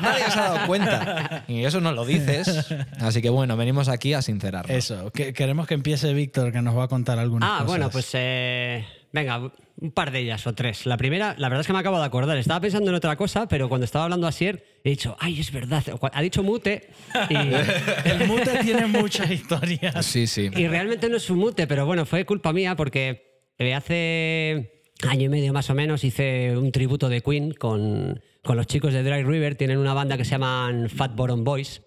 [0.00, 1.44] Nadie se ha dado cuenta.
[1.48, 2.66] Y eso no lo dices.
[3.00, 4.70] Así que bueno, venimos aquí a sincerarnos.
[4.76, 7.66] Eso, que, queremos que empiece Víctor, que nos va a contar algunas Ah, cosas.
[7.66, 10.86] bueno, pues eh, venga, un par de ellas o tres.
[10.86, 12.36] La primera, la verdad es que me acabo de acordar.
[12.36, 15.52] Estaba pensando en otra cosa, pero cuando estaba hablando a Sier, he dicho, ay, es
[15.52, 15.84] verdad.
[16.12, 16.90] Ha dicho mute
[17.30, 17.34] y,
[18.08, 20.04] El mute tiene muchas historias.
[20.04, 20.50] Sí, sí.
[20.54, 25.26] y realmente no es un mute, pero bueno, fue culpa mía porque eh, hace año
[25.26, 29.02] y medio más o menos hice un tributo de Queen con, con los chicos de
[29.02, 29.54] Dry River.
[29.56, 31.82] Tienen una banda que se llaman Fat Bottom Boys.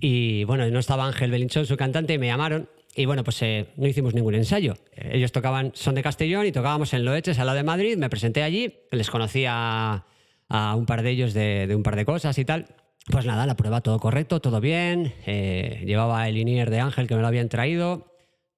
[0.00, 2.68] Y bueno, no estaba Ángel Belinchón, su cantante, y me llamaron.
[2.96, 4.74] Y bueno, pues eh, no hicimos ningún ensayo.
[4.96, 7.96] Eh, Ellos tocaban, son de Castellón y tocábamos en Loeches, al lado de Madrid.
[7.96, 10.04] Me presenté allí, les conocía
[10.48, 12.66] a un par de ellos de, un par de cosas y tal.
[13.10, 15.14] Pues nada, la prueba todo correcto, todo bien.
[15.26, 18.07] eh, llevaba el linier de Ángel que me lo habían traído.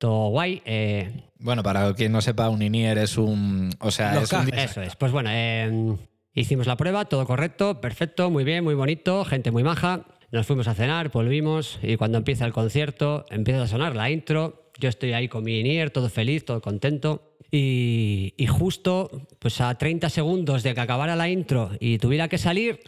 [0.01, 0.63] Todo guay.
[0.65, 3.71] eh, Bueno, para quien no sepa, un INIER es un.
[3.81, 4.49] O sea, es un.
[4.55, 4.97] eso es.
[4.97, 5.95] Pues bueno, eh,
[6.33, 10.07] hicimos la prueba, todo correcto, perfecto, muy bien, muy bonito, gente muy maja.
[10.33, 14.71] Nos fuimos a cenar, volvimos y cuando empieza el concierto, empieza a sonar la intro.
[14.79, 17.35] Yo estoy ahí con mi inier, todo feliz, todo contento.
[17.51, 22.39] Y, y justo pues a 30 segundos de que acabara la intro y tuviera que
[22.39, 22.81] salir,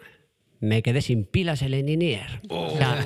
[0.63, 2.41] me quedé sin pilas en el in-ear.
[2.49, 3.05] O sea,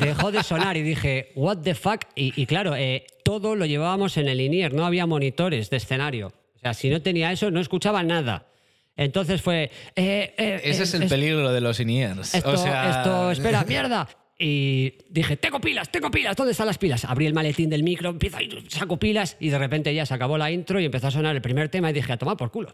[0.00, 2.02] dejó de sonar y dije, what the fuck?
[2.14, 6.28] Y, y claro, eh, todo lo llevábamos en el in-ear, no había monitores de escenario.
[6.54, 8.46] O sea, si no tenía eso, no escuchaba nada.
[8.96, 9.70] Entonces fue...
[9.96, 12.34] eh, eh, Ese es el es- peligro de los INIERs.
[12.34, 14.08] Esto, o sea, esto, espera, mierda.
[14.40, 17.04] Y dije, tengo pilas, tengo pilas, ¿dónde están las pilas?
[17.04, 20.50] Abrí el maletín del micro, empiezo saco pilas y de repente ya se acabó la
[20.50, 22.70] intro y empezó a sonar el primer tema y dije, a tomar por culo.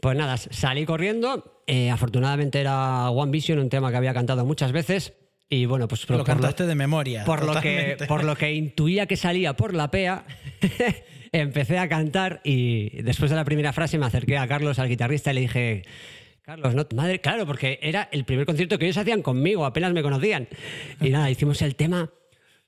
[0.00, 1.62] Pues nada, salí corriendo.
[1.66, 5.14] eh, afortunadamente era One Vision, un tema que había cantado muchas veces.
[5.48, 7.24] Y bueno, pues Lo por, cantaste de memoria.
[7.24, 10.24] por lo, que, por lo que intuía que salía por la PEA,
[11.32, 15.30] empecé a cantar y después de la primera frase me acerqué a Carlos, al guitarrista,
[15.30, 15.82] y le dije,
[16.42, 20.02] Carlos, no, madre, claro, porque era el primer concierto que ellos hacían conmigo, apenas me
[20.02, 20.48] conocían.
[21.00, 22.10] Y nada, hicimos el tema.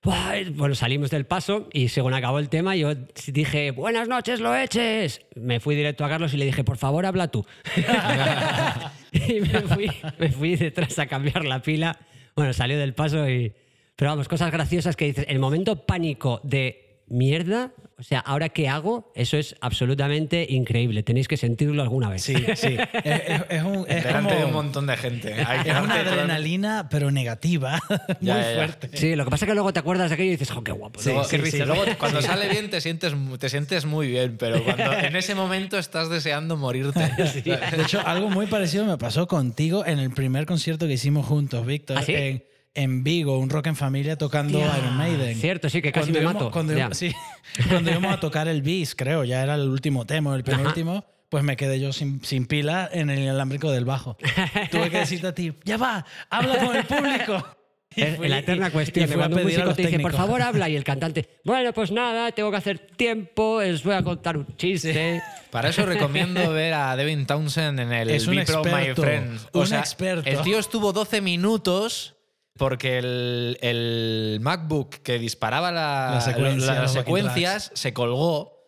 [0.02, 2.94] Bueno, salimos del paso y según acabó el tema, yo
[3.26, 5.20] dije, buenas noches, lo eches.
[5.34, 7.44] Me fui directo a Carlos y le dije, por favor, habla tú.
[9.12, 11.98] y me fui, me fui detrás a cambiar la pila.
[12.37, 13.52] Bueno, salió del paso y...
[13.96, 18.68] Pero vamos, cosas graciosas que dices, el momento pánico de mierda, o sea, ¿ahora qué
[18.68, 19.11] hago?
[19.14, 21.02] Eso es absolutamente increíble.
[21.02, 22.22] Tenéis que sentirlo alguna vez.
[22.22, 22.76] Sí, sí.
[23.04, 25.34] Es, es- es un, es Delante como- de un montón de gente.
[25.46, 27.80] Hay que es una adrenalina, pero negativa.
[28.20, 28.56] Ya, muy ya, ya.
[28.56, 28.90] fuerte.
[28.96, 30.72] Sí, lo que pasa es que luego te acuerdas de aquello y dices, jo, qué
[30.72, 31.00] guapo.
[31.00, 31.64] Qué sí, risa.
[31.66, 35.78] luego cuando sale bien te sientes, te sientes muy bien, pero cuando en ese momento
[35.78, 37.00] estás deseando morirte.
[37.44, 41.64] De hecho, algo muy parecido me pasó contigo en el primer concierto que hicimos juntos,
[41.66, 41.98] Víctor.
[41.98, 42.14] ¿Ah, sí?
[42.14, 45.37] en, en Vigo, un rock en familia tocando Hostia, Iron Maiden.
[45.37, 46.50] cierto, sí, que casi me íbamos, mato.
[46.52, 47.12] Cuando, íbamos- sí,
[47.68, 51.42] cuando íbamos a tocar el bis, creo, ya era el último tema, el penúltimo, pues
[51.44, 54.16] me quedé yo sin, sin pila en el inalámbrico del bajo.
[54.70, 57.46] Tuve que decirte a ti, ya va, habla con el público.
[57.96, 59.74] Y Es fui- la eterna y- cuestión y de fui a cuando un músico los
[59.74, 63.54] te dice, por favor, habla, y el cantante, bueno, pues nada, tengo que hacer tiempo,
[63.57, 65.20] os voy a contar un chiste.
[65.50, 69.40] Para eso recomiendo ver a Devin Townsend en el Es un Be My experto, Friend.
[69.54, 70.28] un experto.
[70.31, 72.14] El tío estuvo 12 minutos
[72.59, 78.59] porque el, el MacBook que disparaba la- Las secuencias, las se colgó.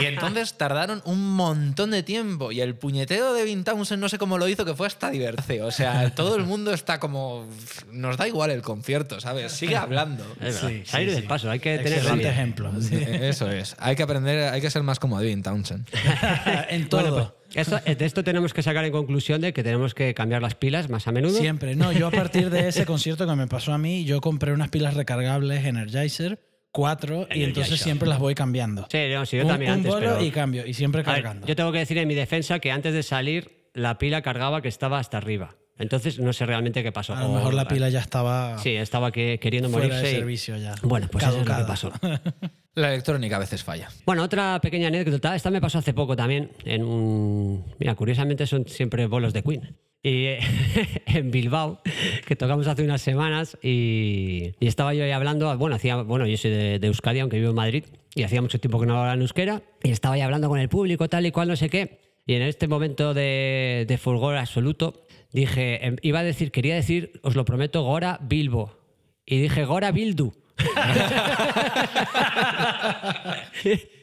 [0.00, 2.52] Y entonces tardaron un montón de tiempo.
[2.52, 5.66] Y el puñetero de Devin Townsend no sé cómo lo hizo, que fue hasta divertido.
[5.66, 7.46] O sea, todo el mundo está como.
[7.90, 9.52] Nos da igual el concierto, ¿sabes?
[9.52, 10.24] Sigue hablando.
[10.42, 11.28] Sí, Salir sí, del sí.
[11.28, 12.72] paso, hay que tener Excelente ejemplo.
[12.82, 12.98] sí.
[13.02, 13.76] Eso es.
[13.78, 15.88] Hay que aprender, hay que ser más como Devin Townsend.
[16.68, 17.00] en todo.
[17.00, 20.42] Bueno, pues esto- de esto tenemos que sacar en conclusión de que tenemos que cambiar
[20.42, 21.38] las pilas más a menudo.
[21.38, 21.74] Siempre.
[21.76, 24.68] No, yo a partir de ese concierto que me pasó a mí, yo compré unas
[24.68, 28.86] pilas recargables Energizer, cuatro, y entonces siempre las voy cambiando.
[28.90, 31.46] Sí, no, sí, yo un, también un antes, pero- y cambio, y siempre ver, cargando.
[31.46, 34.68] yo tengo que decir en mi defensa que antes de salir la pila cargaba que
[34.68, 35.56] estaba hasta arriba.
[35.78, 37.14] Entonces no sé realmente qué pasó.
[37.14, 40.06] a lo mejor la pila ya estaba Sí, estaba que, queriendo fuera morirse.
[40.06, 40.74] de y- servicio ya.
[40.82, 41.66] Bueno, pues eso es lo que Caducada.
[41.66, 41.92] pasó.
[42.74, 43.88] La electrónica a veces falla.
[44.06, 45.34] Bueno, otra pequeña anécdota.
[45.34, 47.64] Esta me pasó hace poco también en un...
[47.80, 49.76] Mira, curiosamente son siempre bolos de Queen.
[50.00, 50.38] Y eh,
[51.06, 51.80] en Bilbao,
[52.24, 56.36] que tocamos hace unas semanas, y, y estaba yo ahí hablando, bueno, hacía, bueno, yo
[56.36, 59.14] soy de, de Euskadi, aunque vivo en Madrid, y hacía mucho tiempo que no hablaba
[59.14, 61.98] en euskera, y estaba ahí hablando con el público, tal y cual, no sé qué,
[62.26, 67.20] y en este momento de, de fulgor absoluto, dije, em, iba a decir, quería decir,
[67.22, 68.78] os lo prometo, Gora Bilbo,
[69.26, 70.32] y dije, Gora Bildu.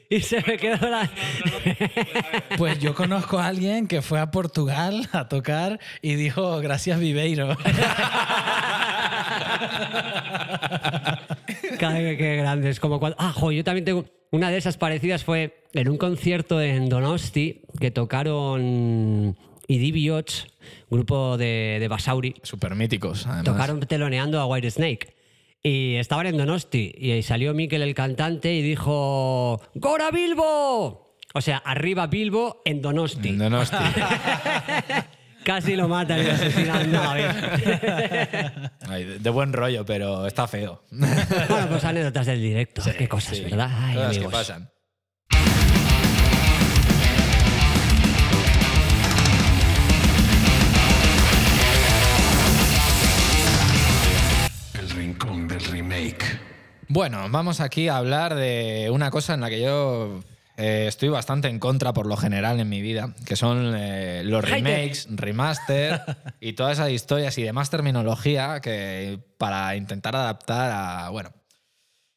[0.09, 1.09] y se me quedó la...
[2.57, 7.57] Pues yo conozco a alguien que fue a Portugal a tocar y dijo gracias Viveiro.
[11.93, 12.69] Vez que grande.
[12.69, 13.15] Es como cuando.
[13.19, 14.05] Ah, jo, yo también tengo.
[14.31, 20.47] Una de esas parecidas fue en un concierto en Donosti que tocaron Idibiots,
[20.89, 22.36] grupo de, de Basauri.
[22.43, 23.43] Súper míticos, además.
[23.45, 25.15] Tocaron teloneando a White Snake.
[25.63, 26.93] Y estaban en Donosti.
[26.97, 31.17] Y ahí salió Mikel, el cantante, y dijo: ¡Gora Bilbo!
[31.34, 33.32] O sea, arriba Bilbo en Donosti.
[33.32, 33.82] No, no, hostia.
[35.43, 36.91] Casi lo matan y lo asesinan.
[36.91, 37.01] No.
[38.89, 40.84] Ay, de- buen rollo, pero está feo.
[40.91, 42.82] Bueno, pues anécdotas del directo.
[42.97, 43.69] Qué cosas, Sí, ¿verdad?
[43.71, 44.34] Ay, cosas que amigos.
[44.34, 44.69] pasan.
[56.87, 60.21] Bueno, vamos aquí a hablar de una cosa en la que yo
[60.57, 64.47] eh, estoy bastante en contra por lo general en mi vida, que son eh, los
[64.47, 66.01] remakes, remaster
[66.39, 71.31] y todas esas historias y demás terminología que para intentar adaptar a, bueno,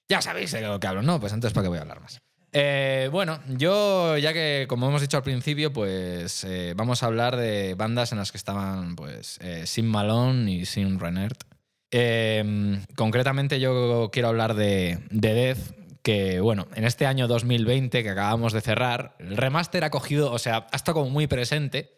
[0.09, 1.19] ya sabéis de lo que hablo, ¿no?
[1.19, 2.21] Pues entonces, ¿para qué voy a hablar más?
[2.53, 6.47] Eh, bueno, yo ya que, como hemos dicho al principio, pues
[6.77, 11.45] vamos a hablar de bandas en las que estaban pues Sin Malone y Sin Renert.
[11.91, 15.59] Eh, concretamente yo quiero hablar de, de Death,
[16.03, 20.39] que bueno, en este año 2020 que acabamos de cerrar, el remaster ha cogido, o
[20.39, 21.98] sea, ha estado como muy presente.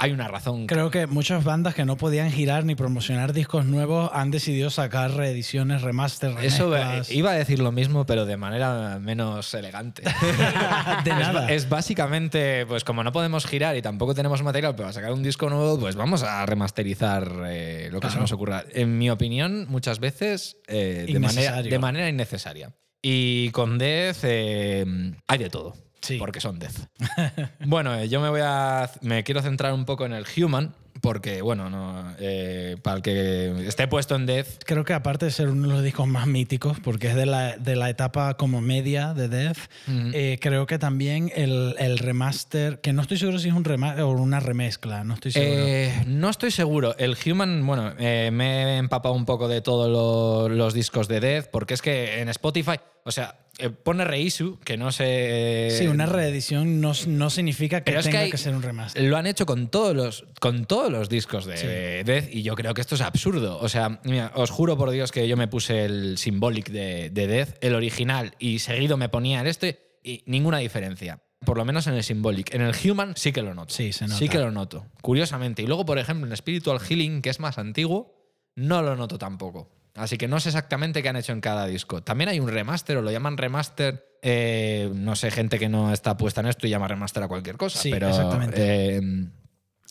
[0.00, 0.68] Hay una razón.
[0.68, 5.10] Creo que muchas bandas que no podían girar ni promocionar discos nuevos han decidido sacar
[5.10, 7.10] reediciones, remaster, Eso remezclas.
[7.10, 10.04] iba a decir lo mismo, pero de manera menos elegante.
[11.04, 11.50] de nada.
[11.50, 15.50] es básicamente, pues como no podemos girar y tampoco tenemos material para sacar un disco
[15.50, 18.64] nuevo, pues vamos a remasterizar eh, lo que se nos ocurra.
[18.70, 22.72] En mi opinión, muchas veces eh, de, manera, de manera innecesaria.
[23.02, 24.86] Y con Death eh,
[25.26, 25.87] hay de todo.
[26.00, 26.16] Sí.
[26.18, 26.76] Porque son Death.
[27.66, 28.90] bueno, eh, yo me voy a.
[29.02, 33.66] Me quiero centrar un poco en el Human, porque, bueno, no, eh, para el que
[33.66, 36.78] esté puesto en Death, Creo que aparte de ser uno de los discos más míticos,
[36.82, 39.58] porque es de la, de la etapa como media de Death,
[39.88, 44.02] eh, creo que también el, el remaster, que no estoy seguro si es un remaster
[44.04, 45.62] o una remezcla, no estoy seguro.
[45.66, 46.96] Eh, no estoy seguro.
[46.98, 51.46] El Human, bueno, me he empapado un poco de todos lo- los discos de Death,
[51.52, 55.68] porque es que en Spotify, o sea, eh, pone reissue, que no sé.
[55.76, 58.62] Sí, una reedición no, no significa que Pero es que tenga hay- que ser un
[58.62, 59.02] remaster.
[59.02, 62.74] Lo han hecho con todos los, con todos los discos de Death y yo creo
[62.74, 63.58] que esto es absurdo.
[63.60, 67.26] O sea, mira, os juro por Dios que yo me puse el Symbolic de, de
[67.26, 71.20] Death, el original, y seguido me ponía el este y ninguna diferencia.
[71.44, 72.52] Por lo menos en el Symbolic.
[72.54, 73.72] En el Human sí que lo noto.
[73.72, 74.18] Sí, se nota.
[74.18, 74.86] Sí que lo noto.
[75.02, 75.62] Curiosamente.
[75.62, 78.14] Y luego, por ejemplo, en Spiritual Healing, que es más antiguo,
[78.56, 79.70] no lo noto tampoco.
[79.98, 82.02] Así que no sé exactamente qué han hecho en cada disco.
[82.02, 84.06] También hay un remaster, o lo llaman remaster.
[84.22, 87.56] eh, no sé, gente que no está puesta en esto y llama remaster a cualquier
[87.56, 87.78] cosa.
[87.80, 88.96] Sí, pero exactamente.
[88.96, 89.00] eh,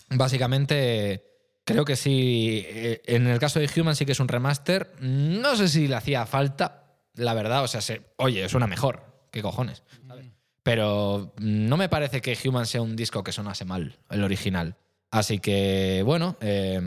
[0.09, 1.23] básicamente,
[1.63, 2.63] creo que sí.
[2.67, 4.91] eh, en el caso de Human sí que es un remaster.
[4.99, 7.63] No sé si le hacía falta, la verdad.
[7.63, 9.05] O sea, se- oye, suena mejor.
[9.31, 9.83] ¿Qué cojones?
[10.07, 10.25] ¿sabes?
[10.63, 14.75] Pero no me parece que Human sea un disco que sonase mal, el original.
[15.11, 16.35] Así que, bueno.
[16.41, 16.81] eh,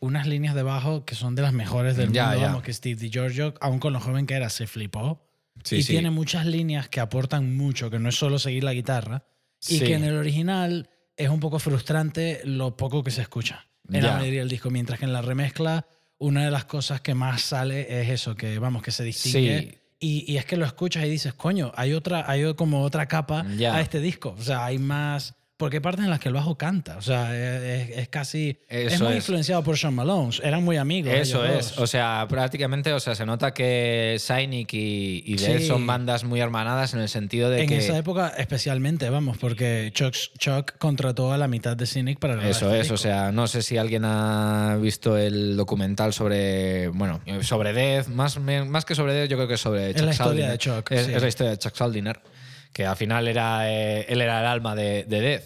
[0.00, 2.40] Unas líneas de bajo que son de las mejores del Ya, mundo.
[2.40, 2.46] ya.
[2.48, 5.24] Vamos, que Steve DiGiorgio, aún con lo joven que era, se flipó.
[5.64, 5.92] Sí, y sí.
[5.92, 9.24] tiene muchas líneas que aportan mucho, que no es solo seguir la guitarra.
[9.68, 9.84] Y Sí.
[9.84, 14.08] que en el original es un poco frustrante lo poco que se escucha en Ya.
[14.12, 14.70] la mayoría del disco.
[14.70, 15.84] Mientras que en la remezcla,
[16.18, 19.60] una de las cosas que más sale es eso, que vamos, que se distingue.
[19.72, 19.78] Sí.
[20.00, 23.44] Y, y es que lo escuchas y dices, coño, hay otra, hay como otra capa
[23.72, 24.36] a este disco.
[24.38, 25.34] O sea, hay más.
[25.58, 26.96] Porque hay partes en las que el bajo canta.
[26.98, 28.56] O sea, es, casi.
[28.68, 29.16] es muy es.
[29.16, 30.30] influenciado por Sean Malone.
[30.44, 31.12] Eran muy amigos.
[31.12, 31.70] Eso es.
[31.70, 31.78] dos.
[31.80, 35.66] O sea, prácticamente, o sea, se nota que Cynic y, y Sí.
[35.66, 37.78] son bandas muy hermanadas en el sentido de en que.
[37.78, 42.50] esa época, especialmente, vamos, porque Chuck, Chuck contrató a la mitad de Cynic para grabar
[42.52, 42.94] Eso este es, disco.
[42.94, 48.38] o sea, no sé si alguien ha visto el documental sobre, bueno, sobre Death, más,
[48.38, 50.50] más que sobre Death, yo creo que sobre Es Chuck la historia Schuldiner.
[50.52, 51.12] de Chuck, Es, sí.
[51.14, 52.20] es la historia de Chuck Schuldiner,
[52.72, 55.44] que al final era, eh, él era el alma de, de Death.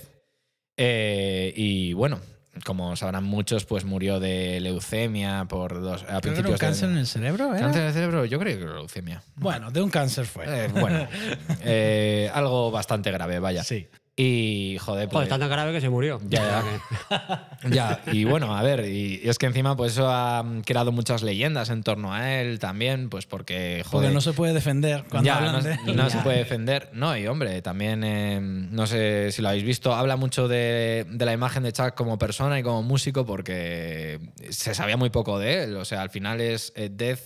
[0.76, 2.20] Eh, y bueno,
[2.64, 6.60] como sabrán muchos, pues murió de leucemia por dos, a Creo que era un principios
[6.60, 7.50] de- cáncer en el cerebro.
[7.58, 8.24] ¿Cáncer de cerebro?
[8.24, 9.22] Yo creo que era leucemia.
[9.36, 10.44] Bueno, de un cáncer fue.
[10.46, 11.06] Eh, bueno,
[11.62, 13.62] eh, algo bastante grave, vaya.
[13.64, 13.86] Sí.
[14.14, 16.20] Y joder, pues, Joder, tan grave que se murió.
[16.28, 16.62] Ya,
[17.70, 20.92] ya, y bueno, a ver, y, y es que encima pues eso ha mm, creado
[20.92, 25.04] muchas leyendas en torno a él también, pues porque, joder, Porque no se puede defender
[25.08, 26.90] cuando ya, hablan no, de no se puede defender.
[26.92, 31.24] No, y hombre, también, eh, no sé si lo habéis visto, habla mucho de, de
[31.24, 35.64] la imagen de Chuck como persona y como músico porque se sabía muy poco de
[35.64, 35.76] él.
[35.76, 37.20] O sea, al final es eh, Death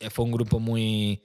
[0.00, 1.22] eh, fue un grupo muy,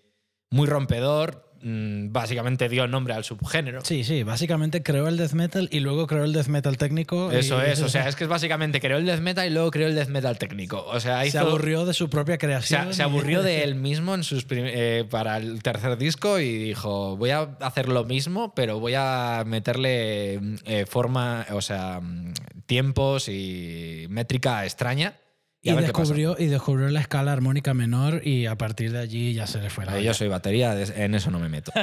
[0.50, 3.82] muy rompedor, mm, básicamente dio nombre al subgénero.
[3.84, 7.32] Sí, sí, básicamente creó el death metal y luego creó el death metal técnico.
[7.32, 9.72] Eso y- es, o sea, es que es básicamente creó el death metal y luego
[9.72, 10.86] creó el death metal técnico.
[10.88, 12.94] O sea, se aburrió de su propia creación.
[12.94, 17.18] se aburrió de él mismo en sus prim- eh, para el tercer disco y dijo,
[17.18, 22.34] voy a hacer lo mismo, pero voy a meterle mm, eh, forma, o sea, mm,
[22.66, 25.16] tiempos y métrica extraña.
[25.62, 29.60] Y, descubrió, y descubrió la escala armónica menor y a partir de allí ya se
[29.60, 30.00] le fue la.
[30.00, 31.72] Yo soy batería, en eso no me meto.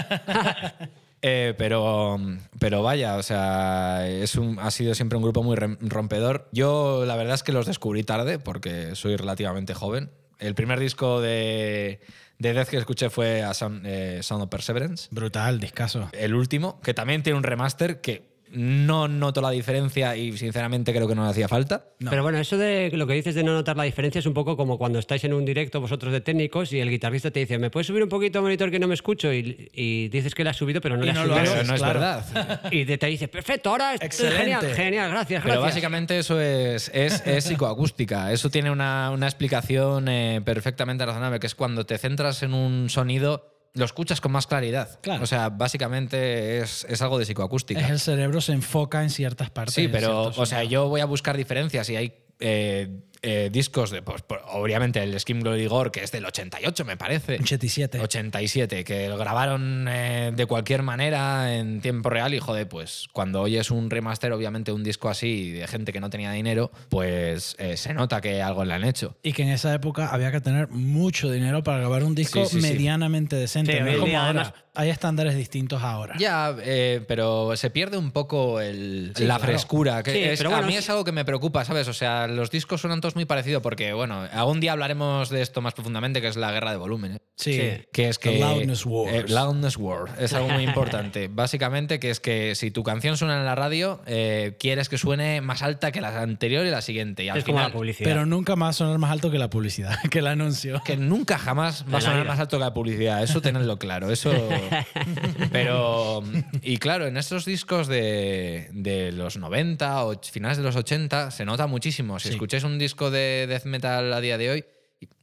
[1.26, 2.18] Eh, pero,
[2.58, 6.50] pero vaya, o sea, es un, ha sido siempre un grupo muy rompedor.
[6.52, 10.10] Yo la verdad es que los descubrí tarde porque soy relativamente joven.
[10.38, 12.00] El primer disco de,
[12.38, 15.08] de Death que escuché fue a Sound, eh, Sound of Perseverance.
[15.12, 16.10] Brutal, discaso.
[16.12, 21.06] El último, que también tiene un remaster que no noto la diferencia y sinceramente creo
[21.08, 21.86] que no le hacía falta.
[21.98, 22.10] No.
[22.10, 24.56] Pero bueno, eso de lo que dices de no notar la diferencia es un poco
[24.56, 27.70] como cuando estáis en un directo vosotros de técnicos y el guitarrista te dice, ¿me
[27.70, 29.32] puedes subir un poquito el monitor que no me escucho?
[29.32, 31.52] Y, y dices que le has subido, pero no Y le has no lo subido.
[31.52, 31.98] haces, Pero no es claro.
[32.00, 32.60] verdad.
[32.72, 34.38] Y te, te dice, perfecto, ahora es Excelente.
[34.38, 35.74] genial, genial, gracias, Pero gracias.
[35.74, 38.32] básicamente eso es, es, es psicoacústica.
[38.32, 42.88] Eso tiene una, una explicación eh, perfectamente razonable, que es cuando te centras en un
[42.90, 45.00] sonido, lo escuchas con más claridad.
[45.02, 45.24] Claro.
[45.24, 47.80] O sea, básicamente es, es algo de psicoacústica.
[47.80, 49.74] Es el cerebro se enfoca en ciertas partes.
[49.74, 54.02] Sí, pero, o sea, yo voy a buscar diferencias y hay eh, eh, discos de,
[54.02, 57.34] pues, por- obviamente, el Skim Glory Gore, que es del 88, me parece.
[57.40, 58.00] 87.
[58.00, 63.40] 87, que lo grabaron eh, de cualquier manera en tiempo real y joder, pues cuando
[63.42, 67.76] oyes un remaster, obviamente un disco así de gente que no tenía dinero, pues eh,
[67.76, 69.16] se nota que algo le han hecho.
[69.22, 72.56] Y que en esa época había que tener mucho dinero para grabar un disco Sí,
[72.56, 72.72] sí, sí.
[72.72, 73.72] medianamente decente.
[73.72, 74.40] Sí, no hoy es en como ahora.
[74.42, 76.16] además- Hay estándares distintos ahora.
[76.18, 79.52] Ya, eh, pero se pierde un poco el- Sí, la claro.
[79.52, 80.02] frescura.
[80.02, 80.78] Que Sí, es- pero a mí sí.
[80.78, 81.86] es algo que me preocupa, ¿sabes?
[81.86, 85.60] O sea, los discos suenan todos muy parecidos porque, bueno, algún día hablaremos de esto
[85.60, 87.18] más profundamente, que es la guerra de volúmenes.
[87.36, 87.52] Sí.
[87.54, 87.84] Sí.
[87.92, 88.38] Que es The que.
[88.38, 89.12] loudness wars.
[89.12, 90.04] eh, loudness war.
[90.20, 91.28] Es algo muy importante.
[91.28, 95.40] Básicamente, que es que si tu canción suena en la radio, eh, quieres que suene
[95.40, 97.24] más alta que la anterior y la siguiente.
[97.24, 97.70] Y al es como final.
[97.70, 98.08] la publicidad.
[98.08, 100.80] Pero nunca más sonar más alto que la publicidad, que el anuncio.
[100.84, 103.22] Que nunca jamás va a sonar más alto que la publicidad.
[103.22, 104.10] Eso tenedlo claro.
[104.10, 104.32] Eso.
[105.52, 106.22] Pero.
[106.62, 111.44] Y claro, en estos discos de, de los 90 o finales de los 80 se
[111.44, 112.18] nota muchísimo.
[112.18, 112.34] Si Sí.
[112.34, 114.64] escucháis un disco de death metal a día de hoy.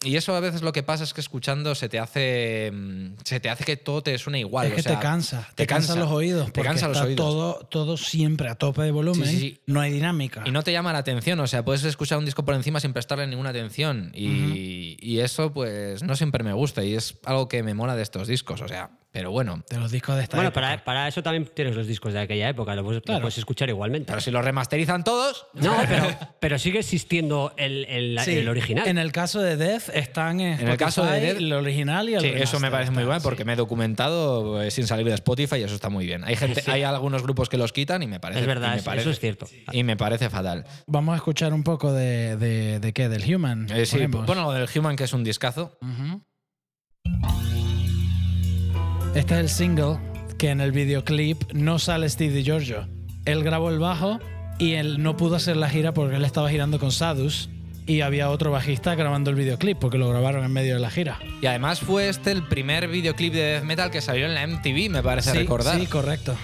[0.03, 3.39] Y eso a veces lo que pasa es que escuchando se te hace mm, se
[3.39, 4.67] te hace que todo te suene igual.
[4.67, 6.51] es o que sea, te cansa, te, te cansa cansa, los oídos.
[6.51, 7.17] te cansa los está oídos.
[7.17, 9.27] Todo, todo siempre a tope de volumen.
[9.27, 9.61] Sí, sí, sí.
[9.67, 10.43] No hay dinámica.
[10.45, 12.93] Y no te llama la atención, o sea, puedes escuchar un disco por encima sin
[12.93, 14.11] prestarle ninguna atención.
[14.15, 18.03] Y, y eso, pues, no siempre me gusta y es algo que me mola de
[18.03, 19.63] estos discos, o sea, pero bueno.
[19.69, 20.61] de los discos de esta Bueno, época.
[20.61, 23.21] para, para eso también tienes los discos de aquella época, lo puedes, lo Claro.
[23.21, 24.07] puedes escuchar igualmente.
[24.07, 26.07] Pero si los remasterizan todos, No, pero,
[26.39, 28.87] pero sigue existiendo el, el- Sí, el original.
[28.87, 32.13] En el caso de Death están en, En el caso de Death- el original y
[32.15, 33.23] el Sí, eso me parece muy bueno sí.
[33.23, 36.23] porque me he documentado eh, sin salir de Spotify y eso está muy bien.
[36.23, 36.71] Hay gente, Sí.
[36.71, 39.11] hay algunos grupos que los quitan y me parece Es verdad, me eso- parece- eso
[39.11, 39.47] es cierto.
[39.71, 40.65] Y me parece fatal.
[40.87, 43.67] Vamos a escuchar un poco de, de, de qué, del Human.
[43.71, 44.25] Eh, sí, ponemos.
[44.25, 45.77] bueno, del Human que es un discazo.
[45.81, 47.60] Ujú.
[49.13, 49.97] Este es el single
[50.37, 52.87] que en el videoclip no sale Steve DiGiorgio.
[53.25, 54.19] Él grabó el bajo
[54.57, 57.49] y él no pudo hacer la gira porque él estaba girando con Sadus
[57.85, 61.19] y había otro bajista grabando el videoclip porque lo grabaron en medio de la gira.
[61.41, 64.89] Y además fue este el primer videoclip de death metal que salió en la MTV,
[64.89, 65.77] me parece sí, recordar.
[65.77, 66.37] sí, correcto.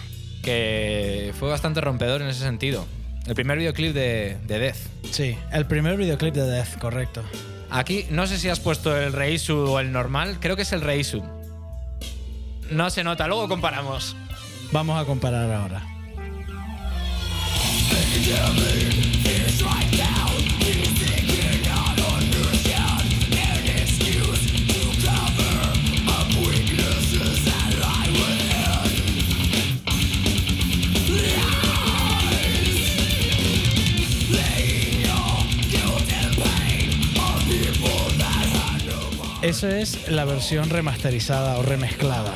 [0.44, 2.86] que fue bastante rompedor en ese sentido.
[3.28, 4.78] El primer videoclip de, de Death.
[5.10, 7.24] Sí, el primer videoclip de Death, correcto.
[7.70, 10.82] Aquí no sé si has puesto el Reissue o el normal, creo que es el
[10.82, 11.24] Reissue.
[12.72, 14.16] No se nota, luego comparamos.
[14.72, 15.98] Vamos a comparar ahora.
[39.48, 42.36] Eso es la versión remasterizada o remezclada.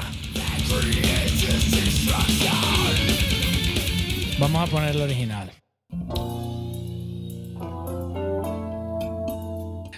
[4.40, 5.52] Vamos a poner el original.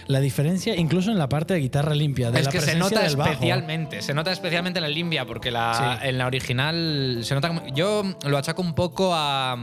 [0.08, 3.06] La diferencia, incluso en la parte de guitarra limpia, de es la que se nota
[3.06, 6.08] especialmente, se nota especialmente en la limpia, porque la, Sí.
[6.10, 9.54] en la original se nota como- Yo lo achaco un poco a,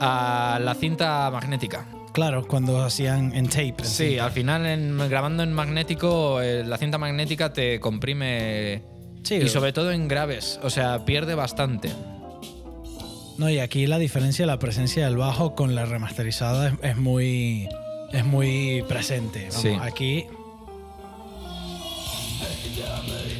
[0.00, 1.86] a la cinta magnética.
[2.12, 3.74] Claro, cuando hacían en tape.
[3.78, 4.24] en Sí, cinta.
[4.24, 8.82] al final en- grabando en magnético, eh, la cinta magnética te comprime.
[9.22, 11.90] Sí, y sobre todo en graves, o sea, pierde bastante.
[13.38, 16.96] No, y aquí la diferencia de la presencia del bajo con la remasterizada es, es
[16.96, 17.68] muy
[18.12, 19.46] es muy presente.
[19.50, 19.68] Vamos, Sí.
[19.80, 20.26] Aquí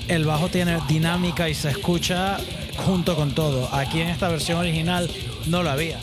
[0.09, 2.39] el bajo tiene dinámica y se escucha
[2.79, 3.69] junto con todo.
[3.73, 5.09] Aquí en esta versión original
[5.47, 5.99] no lo había.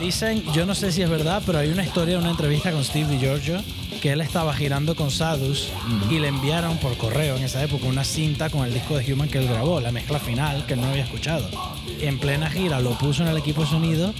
[0.00, 3.08] Dicen, yo no sé si es verdad, pero hay una historia, una entrevista con Steve
[3.08, 3.62] DiGiorgio,
[4.02, 5.68] que él estaba girando con Sadus
[6.10, 9.28] y le enviaron por correo en esa época una cinta con el disco de Human
[9.28, 11.48] que él grabó, la mezcla final que él no había escuchado.
[12.00, 14.12] En plena gira lo puso en el equipo de sonido,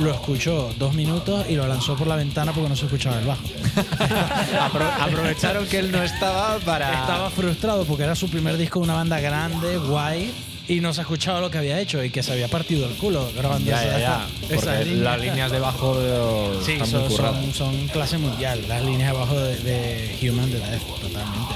[0.00, 3.26] lo escuchó dos minutos y lo lanzó por la ventana porque no se escuchaba el
[3.26, 3.44] bajo.
[4.60, 7.00] Apro- aprovecharon que él no estaba para.
[7.00, 10.32] Estaba frustrado porque era su primer disco de una banda grande, guay,
[10.68, 13.30] y no se escuchaba lo que había hecho y que se había partido el culo
[13.36, 14.26] grabando Ya, esa- ya, ya.
[14.54, 15.02] esa Porque línea.
[15.04, 19.10] las líneas de bajo eh, Sí, están son, muy son, son clase mundial, las líneas
[19.12, 21.54] de abajo de, de Human de la F, totalmente.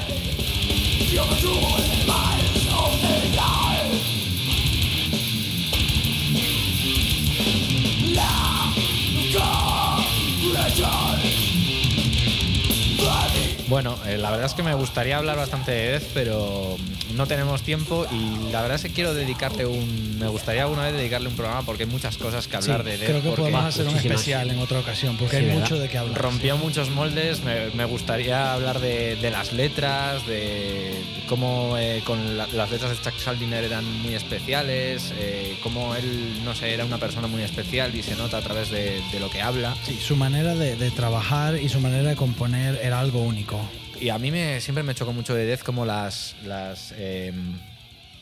[13.73, 16.77] Bueno, eh, la verdad es que me gustaría hablar bastante de Death, pero
[17.15, 20.19] no tenemos tiempo y la verdad es que quiero dedicarle un.
[20.19, 22.99] Me gustaría alguna vez dedicarle un programa porque hay muchas cosas que hablar Sí, de
[22.99, 23.09] Death.
[23.09, 25.97] creo que podemos hacer un especial en otra ocasión porque Sí, hay mucho de qué
[25.97, 26.21] hablar.
[26.21, 30.93] Rompió muchos moldes, me, me gustaría hablar de, de las letras, de
[31.27, 36.45] cómo eh, con la- las letras de Chuck Schuldiner eran muy especiales, eh, cómo él,
[36.45, 39.31] no sé, era una persona muy especial y se nota a través de, de lo
[39.31, 39.75] que habla.
[39.87, 43.62] Sí, su manera de, de trabajar y su manera de componer era algo único.
[44.03, 47.33] Y a mí me, siempre me chocó mucho de Death cómo las, las, eh,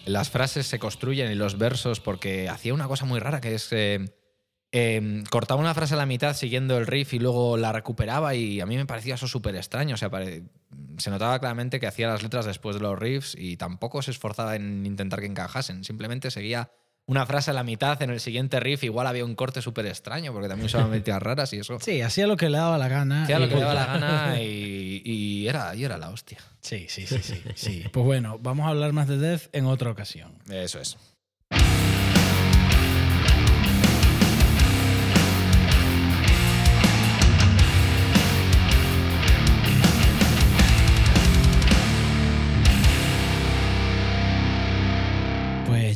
[0.04, 3.72] las frases se construyen y los versos, porque hacía una cosa muy rara que es...
[3.72, 4.12] eh,
[4.72, 8.60] eh, cortaba una frase a la mitad siguiendo el riff y luego la recuperaba y
[8.60, 9.94] a mí me parecía eso súper extraño.
[9.94, 10.10] O sea,
[10.98, 14.56] se notaba claramente que hacía las letras después de los riffs y tampoco se esforzaba
[14.56, 15.82] en intentar que encajasen.
[15.82, 16.70] Simplemente seguía
[17.10, 18.84] una frase a la mitad en el siguiente riff.
[18.84, 21.78] Igual había un corte súper extraño porque también usaba metidas raras y eso.
[21.80, 23.24] Sí, hacía lo que le daba la gana.
[23.24, 26.38] Hacía y lo que le daba la gana y, y era, y era la hostia.
[26.60, 27.84] Sí, sí, sí, sí, sí.
[27.90, 30.30] Pues bueno, vamos a hablar más de Death en otra ocasión.
[30.48, 30.96] Eso es.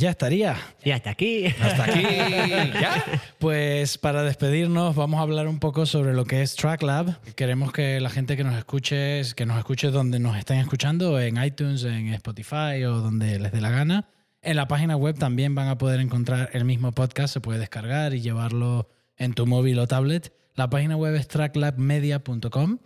[0.05, 0.57] Ya estaría.
[0.84, 1.46] Y hasta aquí.
[1.46, 2.02] Hasta aquí.
[2.74, 3.02] ¿Ya?
[3.38, 7.22] Pues para despedirnos vamos a hablar un poco sobre lo que es TrackLab.
[7.34, 11.42] Queremos que la gente que nos escuche, que nos escuche donde nos estén escuchando, en
[11.42, 14.11] iTunes, en Spotify o donde les dé la gana.
[14.42, 18.12] En la página web también van a poder encontrar el mismo podcast, se puede descargar
[18.12, 20.34] y llevarlo en tu móvil o tablet.
[20.57, 22.78] La página web es tracklabmedia.com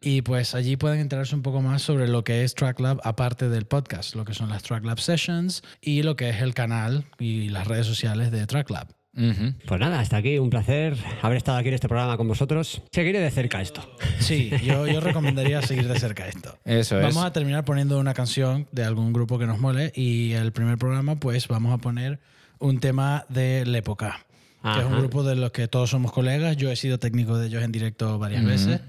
[0.00, 3.66] y pues allí pueden enterarse un poco más sobre lo que es TrackLab aparte del
[3.66, 7.68] podcast, lo que son las TrackLab Sessions y lo que es el canal y las
[7.68, 8.88] redes sociales de TrackLab.
[9.16, 9.54] Ujú.
[9.66, 10.38] Pues nada, hasta aquí.
[10.38, 12.82] Un placer haber estado aquí en este programa con vosotros.
[12.90, 13.88] Seguiré de cerca esto.
[14.18, 16.58] Sí, yo, yo recomendaría seguir de cerca esto.
[16.64, 17.04] Eso es.
[17.04, 20.78] Vamos a terminar poniendo una canción de algún grupo que nos mole y el primer
[20.78, 22.18] programa pues vamos a poner
[22.58, 24.24] un tema de la época,
[24.64, 24.98] que es un Ajá.
[25.00, 26.56] grupo de los que todos somos colegas.
[26.56, 28.50] Yo he sido técnico de ellos en directo varias Ujú.
[28.50, 28.80] veces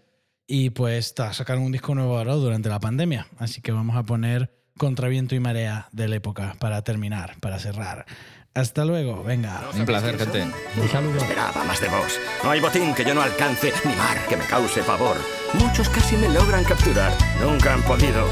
[0.47, 4.51] y pues sacaron un disco nuevo ahora durante la pandemia, así que vamos a poner
[4.77, 8.05] Contra viento y marea de la época para terminar, para cerrar.
[8.53, 9.63] Hasta luego, venga.
[9.73, 10.43] Un placer, gente.
[10.43, 11.15] Un saludo.
[11.17, 12.19] Esperaba más de vos.
[12.43, 15.15] No hay botín que yo no alcance, ni mar que me cause pavor.
[15.53, 18.27] Muchos casi me logran capturar, nunca han podido.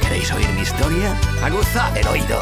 [0.00, 1.12] ¿Queréis oír mi historia?
[1.42, 2.40] Aguzad el oído.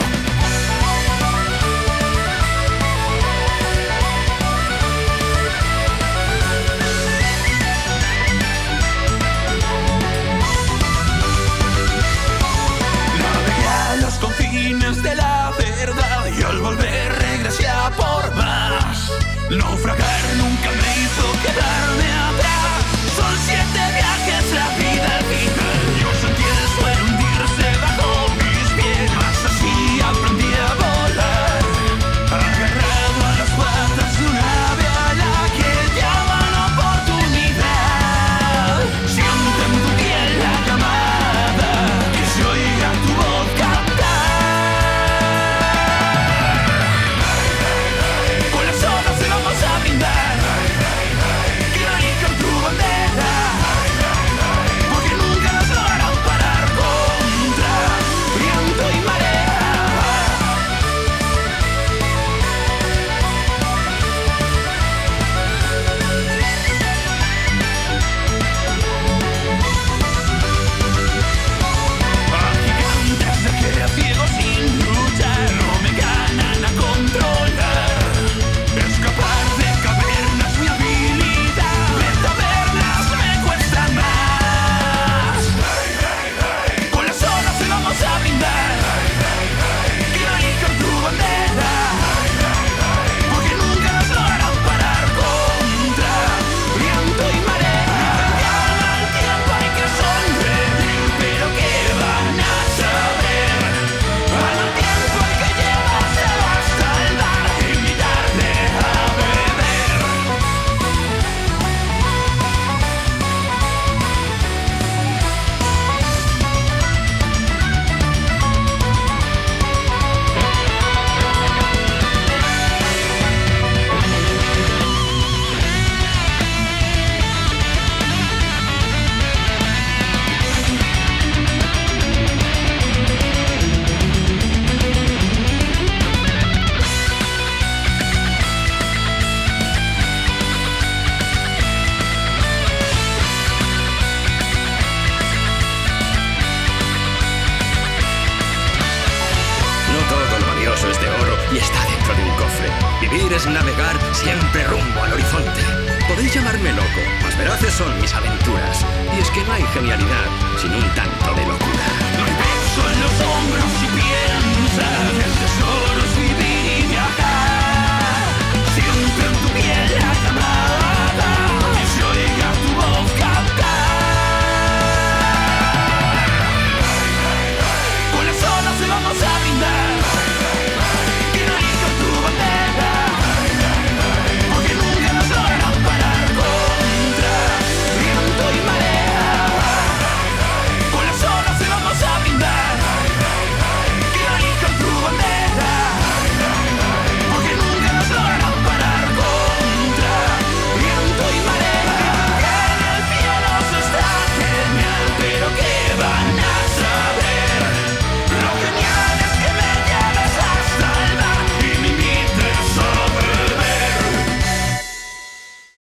[16.67, 19.13] Volver regresé a por más.
[19.51, 20.56] Naufragar nunca